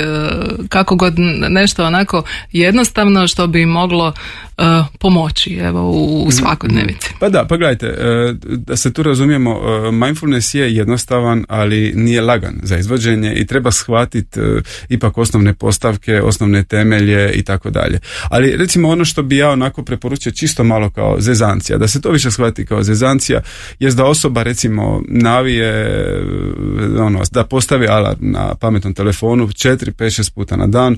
kako 0.68 0.96
god 0.96 1.14
nešto 1.48 1.85
onako 1.85 2.22
jednostavno 2.52 3.26
što 3.26 3.46
bi 3.46 3.66
moglo 3.66 4.12
pomoći 4.98 5.54
evo 5.54 5.90
u, 5.90 6.24
u 6.26 6.30
svakodnevici. 6.30 7.11
Pa 7.20 7.28
da, 7.28 7.44
pa 7.44 7.57
gledajte, 7.57 7.94
da 8.44 8.76
se 8.76 8.92
tu 8.92 9.02
razumijemo, 9.02 9.61
mindfulness 9.90 10.54
je 10.54 10.74
jednostavan, 10.74 11.44
ali 11.48 11.92
nije 11.96 12.20
lagan 12.20 12.54
za 12.62 12.78
izvođenje 12.78 13.35
i 13.35 13.46
treba 13.46 13.70
shvatiti 13.70 14.40
ipak 14.88 15.18
osnovne 15.18 15.54
postavke, 15.54 16.22
osnovne 16.35 16.64
temelje 16.64 17.33
i 17.33 17.42
tako 17.42 17.70
dalje. 17.70 17.99
Ali 18.29 18.57
recimo 18.57 18.88
ono 18.88 19.05
što 19.05 19.23
bi 19.23 19.37
ja 19.37 19.51
onako 19.51 19.83
preporučio 19.83 20.33
čisto 20.33 20.64
malo 20.64 20.90
kao 20.90 21.16
zezancija, 21.20 21.79
da 21.79 21.88
se 21.88 22.01
to 22.01 22.11
više 22.11 22.31
shvati 22.31 22.66
kao 22.66 22.83
zezancija, 22.83 23.40
jest 23.79 23.97
da 23.97 24.05
osoba 24.05 24.42
recimo 24.42 25.03
navije 25.09 26.01
ono, 26.99 27.23
da 27.33 27.44
postavi 27.44 27.87
alarm 27.87 28.18
na 28.20 28.55
pametnom 28.55 28.94
telefonu 28.94 29.47
4, 29.47 29.92
5, 29.92 30.23
6 30.23 30.35
puta 30.35 30.57
na 30.57 30.66
dan 30.66 30.97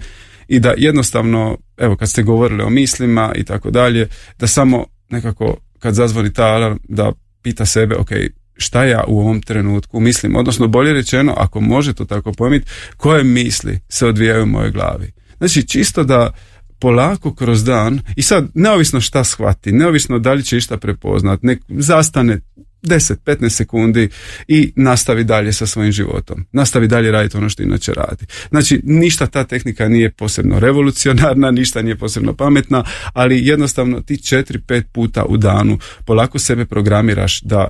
i 0.48 0.60
da 0.60 0.74
jednostavno, 0.76 1.58
evo 1.76 1.96
kad 1.96 2.08
ste 2.08 2.22
govorili 2.22 2.62
o 2.62 2.70
mislima 2.70 3.32
i 3.34 3.44
tako 3.44 3.70
dalje, 3.70 4.08
da 4.38 4.46
samo 4.46 4.86
nekako 5.10 5.56
kad 5.78 5.94
zazvoni 5.94 6.32
ta 6.32 6.44
alarm 6.44 6.78
da 6.88 7.12
pita 7.42 7.66
sebe, 7.66 7.96
ok, 7.96 8.10
šta 8.56 8.84
ja 8.84 9.04
u 9.08 9.20
ovom 9.20 9.42
trenutku 9.42 10.00
mislim, 10.00 10.36
odnosno 10.36 10.68
bolje 10.68 10.92
rečeno, 10.92 11.34
ako 11.36 11.60
može 11.60 11.94
to 11.94 12.04
tako 12.04 12.32
pojmiti, 12.32 12.66
koje 12.96 13.24
misli 13.24 13.80
se 13.88 14.06
odvijaju 14.06 14.42
u 14.42 14.46
mojoj 14.46 14.70
glavi. 14.70 15.12
Znači, 15.38 15.68
čisto 15.68 16.04
da 16.04 16.32
polako 16.78 17.34
kroz 17.34 17.64
dan 17.64 18.00
i 18.16 18.22
sad 18.22 18.48
neovisno 18.54 19.00
šta 19.00 19.24
shvati, 19.24 19.72
neovisno 19.72 20.18
da 20.18 20.32
li 20.32 20.42
će 20.42 20.56
išta 20.56 20.76
prepoznat, 20.76 21.42
nek 21.42 21.60
zastane 21.68 22.40
10-15 22.82 23.48
sekundi 23.48 24.08
i 24.48 24.72
nastavi 24.76 25.24
dalje 25.24 25.52
sa 25.52 25.66
svojim 25.66 25.92
životom. 25.92 26.46
Nastavi 26.52 26.88
dalje 26.88 27.10
raditi 27.10 27.36
ono 27.36 27.48
što 27.48 27.62
inače 27.62 27.92
radi. 27.92 28.26
Znači, 28.48 28.80
ništa 28.84 29.26
ta 29.26 29.44
tehnika 29.44 29.88
nije 29.88 30.10
posebno 30.10 30.60
revolucionarna, 30.60 31.50
ništa 31.50 31.82
nije 31.82 31.96
posebno 31.96 32.34
pametna, 32.34 32.84
ali 33.12 33.46
jednostavno 33.46 34.00
ti 34.00 34.14
4-5 34.14 34.82
puta 34.92 35.24
u 35.24 35.36
danu 35.36 35.78
polako 36.04 36.38
sebe 36.38 36.64
programiraš 36.64 37.40
da 37.40 37.68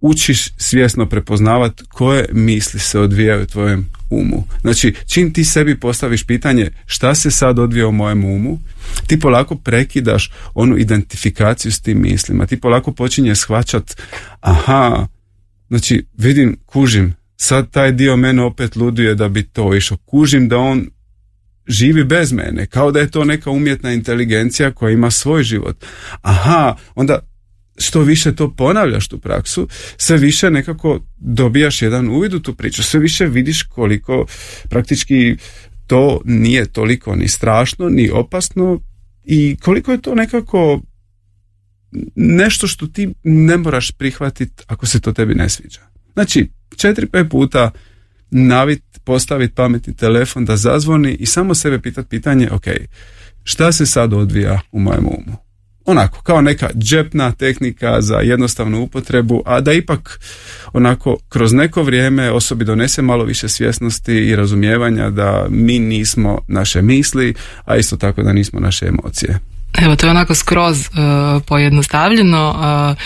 učiš 0.00 0.48
svjesno 0.56 1.06
prepoznavat 1.06 1.82
koje 1.88 2.28
misli 2.32 2.80
se 2.80 2.98
odvijaju 2.98 3.42
u 3.42 3.46
tvojem 3.46 3.86
umu. 4.10 4.44
Znači, 4.60 4.94
čim 5.06 5.32
ti 5.32 5.44
sebi 5.44 5.80
postaviš 5.80 6.26
pitanje 6.26 6.70
šta 6.86 7.14
se 7.14 7.30
sad 7.30 7.58
odvija 7.58 7.88
u 7.88 7.92
mojem 7.92 8.24
umu, 8.24 8.58
ti 9.06 9.20
polako 9.20 9.56
prekidaš 9.56 10.32
onu 10.54 10.78
identifikaciju 10.78 11.72
s 11.72 11.80
tim 11.80 12.02
mislima. 12.02 12.46
Ti 12.46 12.60
polako 12.60 12.92
počinje 12.92 13.34
shvaćat, 13.34 14.02
aha, 14.40 15.06
znači 15.68 16.06
vidim, 16.16 16.56
kužim, 16.66 17.14
sad 17.36 17.70
taj 17.70 17.92
dio 17.92 18.16
mene 18.16 18.42
opet 18.42 18.76
luduje 18.76 19.14
da 19.14 19.28
bi 19.28 19.42
to 19.42 19.74
išao. 19.74 19.96
Kužim 19.96 20.48
da 20.48 20.58
on 20.58 20.86
živi 21.66 22.04
bez 22.04 22.32
mene, 22.32 22.66
kao 22.66 22.92
da 22.92 23.00
je 23.00 23.10
to 23.10 23.24
neka 23.24 23.50
umjetna 23.50 23.92
inteligencija 23.92 24.72
koja 24.72 24.92
ima 24.92 25.10
svoj 25.10 25.42
život. 25.42 25.84
Aha, 26.22 26.76
onda 26.94 27.18
što 27.80 28.00
više 28.00 28.34
to 28.34 28.54
ponavljaš 28.54 29.08
tu 29.08 29.18
praksu, 29.18 29.68
sve 29.96 30.16
više 30.16 30.50
nekako 30.50 31.00
dobijaš 31.18 31.82
jedan 31.82 32.08
uvid 32.08 32.34
u 32.34 32.40
tu 32.40 32.54
priču, 32.54 32.82
sve 32.82 33.00
više 33.00 33.26
vidiš 33.26 33.62
koliko 33.62 34.26
praktički 34.68 35.36
to 35.86 36.20
nije 36.24 36.66
toliko 36.66 37.16
ni 37.16 37.28
strašno, 37.28 37.88
ni 37.88 38.10
opasno 38.10 38.80
i 39.24 39.56
koliko 39.62 39.92
je 39.92 40.02
to 40.02 40.14
nekako 40.14 40.80
nešto 42.14 42.66
što 42.66 42.86
ti 42.86 43.08
ne 43.24 43.56
moraš 43.56 43.90
prihvatiti 43.90 44.62
ako 44.66 44.86
se 44.86 45.00
to 45.00 45.12
tebi 45.12 45.34
ne 45.34 45.48
sviđa. 45.48 45.80
Znači, 46.12 46.50
četiri, 46.76 47.06
pet 47.06 47.26
puta 47.30 47.70
navit, 48.30 48.82
postaviti 49.04 49.54
pametni 49.54 49.96
telefon 49.96 50.44
da 50.44 50.56
zazvoni 50.56 51.14
i 51.14 51.26
samo 51.26 51.54
sebe 51.54 51.80
pitati 51.80 52.08
pitanje, 52.08 52.48
ok, 52.50 52.64
šta 53.44 53.72
se 53.72 53.86
sad 53.86 54.12
odvija 54.12 54.60
u 54.72 54.80
mojem 54.80 55.06
umu? 55.06 55.49
Onako 55.86 56.22
kao 56.22 56.40
neka 56.40 56.68
džepna 56.74 57.32
tehnika 57.32 58.00
za 58.00 58.16
jednostavnu 58.16 58.82
upotrebu, 58.82 59.42
a 59.46 59.60
da 59.60 59.72
ipak 59.72 60.20
onako 60.72 61.16
kroz 61.28 61.52
neko 61.52 61.82
vrijeme 61.82 62.30
osobi 62.30 62.64
donese 62.64 63.02
malo 63.02 63.24
više 63.24 63.48
svjesnosti 63.48 64.14
i 64.14 64.36
razumijevanja 64.36 65.10
da 65.10 65.46
mi 65.48 65.78
nismo 65.78 66.38
naše 66.48 66.82
misli, 66.82 67.34
a 67.64 67.76
isto 67.76 67.96
tako 67.96 68.22
da 68.22 68.32
nismo 68.32 68.60
naše 68.60 68.86
emocije. 68.86 69.38
Evo, 69.78 69.96
to 69.96 70.06
je 70.06 70.10
onako 70.10 70.34
skroz 70.34 70.80
uh, 70.80 71.42
pojednostavljeno. 71.46 72.50
Uh, 72.50 72.96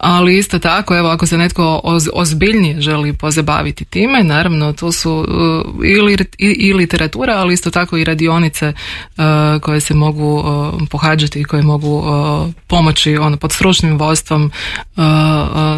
ali 0.00 0.38
isto 0.38 0.58
tako 0.58 0.96
evo 0.96 1.08
ako 1.08 1.26
se 1.26 1.38
netko 1.38 1.80
ozbiljnije 2.12 2.80
želi 2.80 3.12
pozabaviti 3.12 3.84
time, 3.84 4.24
naravno 4.24 4.72
to 4.72 4.92
su 4.92 5.26
ili 5.84 6.16
i, 6.38 6.74
literatura, 6.74 7.34
ali 7.36 7.54
isto 7.54 7.70
tako 7.70 7.96
i 7.96 8.04
radionice 8.04 8.72
koje 9.62 9.80
se 9.80 9.94
mogu 9.94 10.44
pohađati 10.90 11.40
i 11.40 11.44
koje 11.44 11.62
mogu 11.62 12.04
pomoći 12.66 13.16
ono 13.16 13.36
pod 13.36 13.52
stručnim 13.52 13.98
vodstvom 13.98 14.52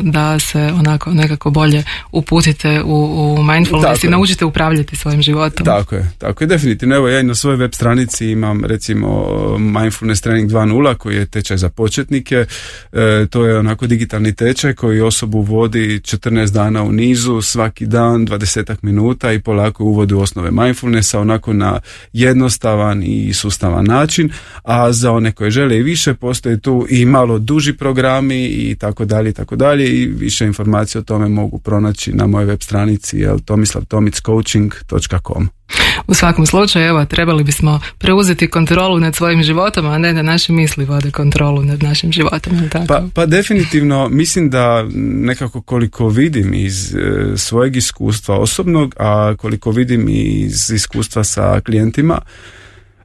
da 0.03 0.39
se 0.39 0.73
onako 0.79 1.11
nekako 1.11 1.51
bolje 1.51 1.85
uputite 2.13 2.83
u, 2.83 3.35
u 3.39 3.43
mindfulness 3.43 4.05
i 4.05 4.09
naučite 4.09 4.45
upravljati 4.45 4.97
svojim 4.97 5.23
životom. 5.23 5.67
Tako 5.67 5.95
je, 5.95 6.11
tako 6.19 6.45
je, 6.45 6.49
definitivno. 6.49 6.97
Evo 6.97 7.09
ja 7.09 7.21
i 7.21 7.23
na 7.23 7.35
svojoj 7.35 7.57
web 7.57 7.71
stranici 7.75 8.31
imam 8.31 8.65
recimo 8.65 9.29
mindfulness 9.59 10.23
training 10.23 10.51
2.0 10.51 10.95
koji 10.95 11.17
je 11.17 11.27
tečaj 11.27 11.57
za 11.57 11.69
početnike. 11.69 12.47
E, 12.93 13.27
to 13.31 13.47
je 13.47 13.59
onako 13.59 13.87
digitalni 14.11 14.35
tečaj 14.35 14.75
koji 14.75 15.01
osobu 15.01 15.41
vodi 15.41 16.01
14 16.03 16.53
dana 16.53 16.83
u 16.83 16.93
nizu, 16.93 17.43
svaki 17.43 17.87
dan 17.87 18.27
20 18.27 18.77
minuta 18.83 19.33
i 19.33 19.41
polako 19.41 19.85
uvodi 19.85 20.15
u 20.15 20.21
osnove 20.21 20.51
mindfulnessa 20.51 21.21
onako 21.21 21.53
na 21.53 21.81
jednostavan 22.13 23.03
i 23.03 23.33
sustavan 23.33 23.85
način, 23.85 24.31
a 24.63 24.93
za 24.93 25.13
one 25.13 25.33
koje 25.33 25.51
žele 25.51 25.77
i 25.77 25.83
više 25.83 26.15
postoje 26.15 26.61
tu 26.61 26.87
i 26.91 27.05
malo 27.05 27.39
duži 27.39 27.73
programi 27.73 28.47
i 28.47 28.77
tako 28.79 29.05
dalje 29.05 29.31
i 29.31 29.33
tako 29.33 29.57
dalje. 29.57 29.89
I 29.89 30.07
više 30.07 30.47
informacije 30.47 30.99
o 30.99 31.05
tome 31.05 31.29
mogu 31.29 31.59
pronaći 31.59 32.13
na 32.13 32.27
mojoj 32.27 32.47
web 32.47 32.61
stranici 32.63 33.19
jel, 33.19 33.39
tomislavtomicoaching.com 33.39 35.60
u 36.07 36.15
svakom 36.15 36.47
slučaju, 36.47 36.87
evo, 36.87 37.05
trebali 37.05 37.45
bismo 37.45 37.81
preuzeti 37.99 38.51
kontrolu 38.51 39.01
nad 39.01 39.17
svojim 39.17 39.43
životom, 39.43 39.87
a 39.87 39.99
ne 39.99 40.13
da 40.13 40.23
naše 40.23 40.53
misli 40.53 40.85
vode 40.85 41.11
kontrolu 41.11 41.63
nad 41.63 41.83
našim 41.83 42.13
životom. 42.13 42.69
Tako? 42.71 42.87
Pa, 42.87 43.03
pa 43.15 43.27
definitivno, 43.27 44.09
mislim 44.09 44.51
da 44.51 44.89
nekako 44.95 45.63
koliko 45.63 46.09
vidim 46.09 46.55
iz 46.55 46.95
e, 46.95 46.99
svojeg 47.37 47.77
iskustva 47.77 48.39
osobnog, 48.39 48.95
a 48.99 49.35
koliko 49.39 49.71
vidim 49.71 50.07
iz 50.09 50.71
iskustva 50.71 51.25
sa 51.25 51.61
klijentima, 51.61 52.21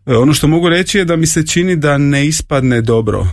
e, 0.05 0.15
ono 0.15 0.33
što 0.33 0.47
mogu 0.47 0.69
reći 0.69 0.97
je 0.97 1.05
da 1.05 1.15
mi 1.15 1.27
se 1.27 1.47
čini 1.47 1.75
da 1.75 1.97
ne 1.97 2.27
ispadne 2.27 2.81
dobro 2.81 3.27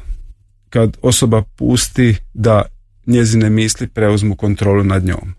kad 0.71 0.97
osoba 1.03 1.43
pusti 1.57 2.17
da 2.35 2.63
njezine 3.07 3.51
misli 3.51 3.87
preuzmu 3.87 4.37
kontrolu 4.37 4.85
nad 4.85 5.05
njom. 5.05 5.35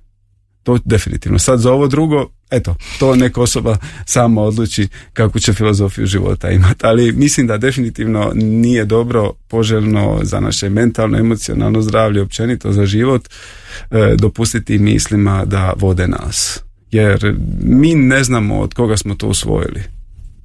To 0.63 0.77
definitivno. 0.86 1.39
Sad 1.39 1.60
za 1.60 1.71
ovo 1.71 1.88
drugo, 1.88 2.29
eto, 2.53 2.75
to 2.99 3.15
neka 3.15 3.41
osoba 3.41 3.77
sama 4.05 4.41
odluči 4.41 4.87
kakvu 5.13 5.39
će 5.39 5.53
filozofiju 5.53 6.05
života 6.05 6.49
imati. 6.49 6.85
Ali 6.85 7.11
mislim 7.11 7.47
da 7.47 7.57
definitivno 7.57 8.31
nije 8.35 8.85
dobro, 8.85 9.33
poželjno 9.47 10.19
za 10.23 10.39
naše 10.39 10.69
mentalno, 10.69 11.17
emocionalno 11.17 11.81
zdravlje, 11.81 12.21
općenito 12.21 12.71
za 12.71 12.85
život, 12.85 13.29
e, 13.91 14.15
dopustiti 14.17 14.77
mislima 14.77 15.45
da 15.45 15.73
vode 15.77 16.07
nas. 16.07 16.63
Jer 16.91 17.35
mi 17.63 17.95
ne 17.95 18.23
znamo 18.23 18.59
od 18.59 18.73
koga 18.73 18.97
smo 18.97 19.15
to 19.15 19.27
usvojili. 19.27 19.83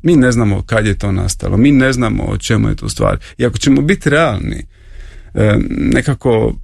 Mi 0.02 0.16
ne 0.16 0.32
znamo 0.32 0.62
kad 0.62 0.86
je 0.86 0.98
to 0.98 1.12
nastalo, 1.12 1.56
mi 1.56 1.72
ne 1.72 1.92
znamo 1.92 2.24
o 2.24 2.38
čemu 2.38 2.68
je 2.68 2.76
to 2.76 2.88
stvar. 2.88 3.18
I 3.38 3.46
ako 3.46 3.58
ćemo 3.58 3.82
biti 3.82 4.10
realni, 4.10 4.66
e, 5.34 5.56
nekako 5.68 6.54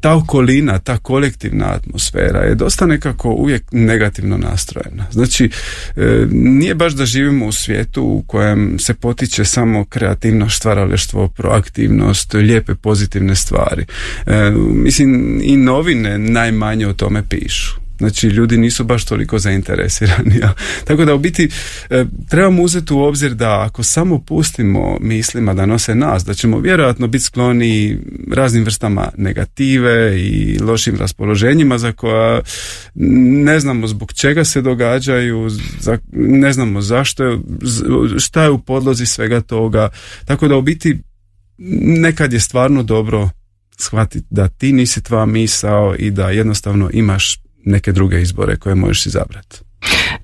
ta 0.00 0.14
okolina, 0.14 0.78
ta 0.78 0.98
kolektivna 0.98 1.66
atmosfera 1.66 2.40
je 2.40 2.54
dosta 2.54 2.86
nekako 2.86 3.30
uvijek 3.30 3.62
negativno 3.72 4.36
nastrojena. 4.36 5.06
Znači, 5.10 5.50
e, 5.96 6.26
nije 6.30 6.74
baš 6.74 6.92
da 6.92 7.06
živimo 7.06 7.46
u 7.46 7.52
svijetu 7.52 8.02
u 8.02 8.22
kojem 8.26 8.78
se 8.78 8.94
potiče 8.94 9.44
samo 9.44 9.84
kreativno 9.84 10.48
stvaraleštvo, 10.48 11.28
proaktivnost, 11.28 12.34
lijepe 12.34 12.74
pozitivne 12.74 13.34
stvari. 13.34 13.86
E, 14.26 14.50
mislim, 14.74 15.40
i 15.42 15.56
novine 15.56 16.18
najmanje 16.18 16.86
o 16.86 16.92
tome 16.92 17.22
pišu. 17.28 17.87
Znači 17.98 18.26
ljudi 18.26 18.56
nisu 18.56 18.84
baš 18.84 19.04
toliko 19.04 19.38
zainteresirani. 19.38 20.40
Tako 20.84 21.04
da 21.04 21.14
u 21.14 21.18
biti 21.18 21.48
e, 21.90 22.04
trebamo 22.28 22.62
uzeti 22.62 22.92
u 22.92 22.98
obzir 22.98 23.34
da 23.34 23.60
ako 23.60 23.82
samo 23.82 24.20
pustimo 24.20 24.98
mislima 25.00 25.54
da 25.54 25.66
nose 25.66 25.94
nas, 25.94 26.24
da 26.24 26.34
ćemo 26.34 26.58
vjerojatno 26.58 27.06
biti 27.06 27.24
skloni 27.24 27.98
raznim 28.32 28.64
vrstama 28.64 29.08
negative 29.16 30.20
i 30.20 30.58
lošim 30.58 30.96
raspoloženjima 30.96 31.78
za 31.78 31.92
koja 31.92 32.40
ne 32.94 33.60
znamo 33.60 33.86
zbog 33.86 34.12
čega 34.12 34.44
se 34.44 34.62
događaju, 34.62 35.48
ne 36.12 36.52
znamo 36.52 36.80
zašto 36.80 37.40
šta 38.18 38.42
je 38.42 38.50
u 38.50 38.58
podlozi 38.58 39.06
svega 39.06 39.40
toga. 39.40 39.88
Tako 40.24 40.48
da 40.48 40.56
u 40.56 40.62
biti 40.62 40.98
nekad 41.98 42.32
je 42.32 42.40
stvarno 42.40 42.82
dobro 42.82 43.30
shvatiti 43.78 44.26
da 44.30 44.48
ti 44.48 44.72
nisi 44.72 45.02
tvoja 45.02 45.26
misao 45.26 45.94
i 45.98 46.10
da 46.10 46.30
jednostavno 46.30 46.90
imaš 46.92 47.47
neke 47.68 47.92
druge 47.92 48.22
izbore 48.22 48.56
koje 48.56 48.74
možeš 48.74 49.06
izabrati. 49.06 49.58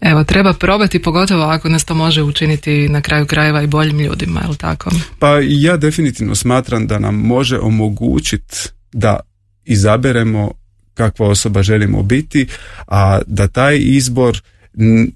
Evo, 0.00 0.24
treba 0.24 0.52
probati, 0.52 1.02
pogotovo 1.02 1.42
ako 1.42 1.68
nas 1.68 1.85
to 1.85 1.94
može 1.94 2.22
učiniti 2.22 2.88
na 2.88 3.00
kraju 3.00 3.26
krajeva 3.26 3.62
i 3.62 3.66
boljim 3.66 4.00
ljudima, 4.00 4.40
je 4.40 4.48
li 4.48 4.57
tako? 4.57 4.90
Pa 5.18 5.38
ja 5.42 5.76
definitivno 5.76 6.35
smatram 6.35 6.87
da 6.87 6.98
nam 6.98 7.14
može 7.14 7.59
omogućiti 7.59 8.57
da 8.92 9.20
izaberemo 9.64 10.50
kakva 10.94 11.28
osoba 11.28 11.62
želimo 11.62 12.02
biti, 12.02 12.46
a 12.87 13.18
da 13.26 13.48
taj 13.48 13.78
izbor 13.80 14.42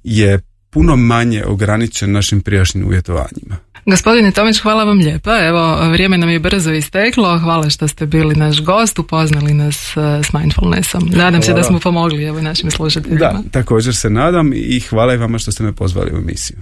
je 0.05 0.41
puno 0.71 0.97
manje 0.97 1.45
ograničen 1.45 2.12
našim 2.12 2.41
prijašnjim 2.41 2.87
uvjetovanjima. 2.87 3.57
Gospodine 3.88 4.31
Tomić, 4.33 4.61
hvala 4.61 4.85
vam 4.85 4.98
lijepa. 4.98 5.38
Evo, 5.46 5.88
vrijeme 5.90 6.18
nam 6.18 6.29
je 6.29 6.38
brzo 6.38 6.72
isteklo. 6.72 7.38
Hvala 7.38 7.70
što 7.70 7.88
ste 7.88 8.07
bili 8.07 8.35
naš 8.35 8.62
gost, 8.62 8.98
upoznali 8.98 9.55
nas 9.55 9.96
e, 9.96 10.01
s 10.22 10.33
mindfulnessom. 10.33 11.11
Nadam 11.14 11.42
se 11.42 11.53
da 11.53 11.62
smo 11.62 11.79
pomogli 11.79 12.24
evo, 12.24 12.40
našim 12.40 12.70
slušateljima. 12.70 13.20
Da, 13.20 13.42
također 13.51 13.96
se 13.96 14.11
nadam 14.11 14.53
i 14.55 14.81
hvala 14.81 15.14
i 15.14 15.16
vama 15.16 15.38
što 15.38 15.53
ste 15.53 15.62
me 15.62 15.72
pozvali 15.72 16.11
u 16.14 16.16
emisiju. 16.16 16.57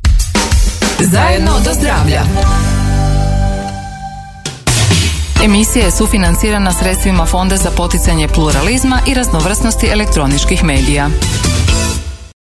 Zajedno 1.01 1.53
do 1.65 1.71
zdravlja. 1.81 2.23
Emisija 5.45 5.85
je 5.85 5.91
sufinancirana 5.91 6.73
sredstvima 6.73 7.27
Fonda 7.27 7.57
za 7.57 7.71
poticanje 7.71 8.29
pluralizma 8.29 9.01
i 9.07 9.15
raznovrsnosti 9.15 9.87
elektroničkih 9.87 10.65
medija. 10.65 11.11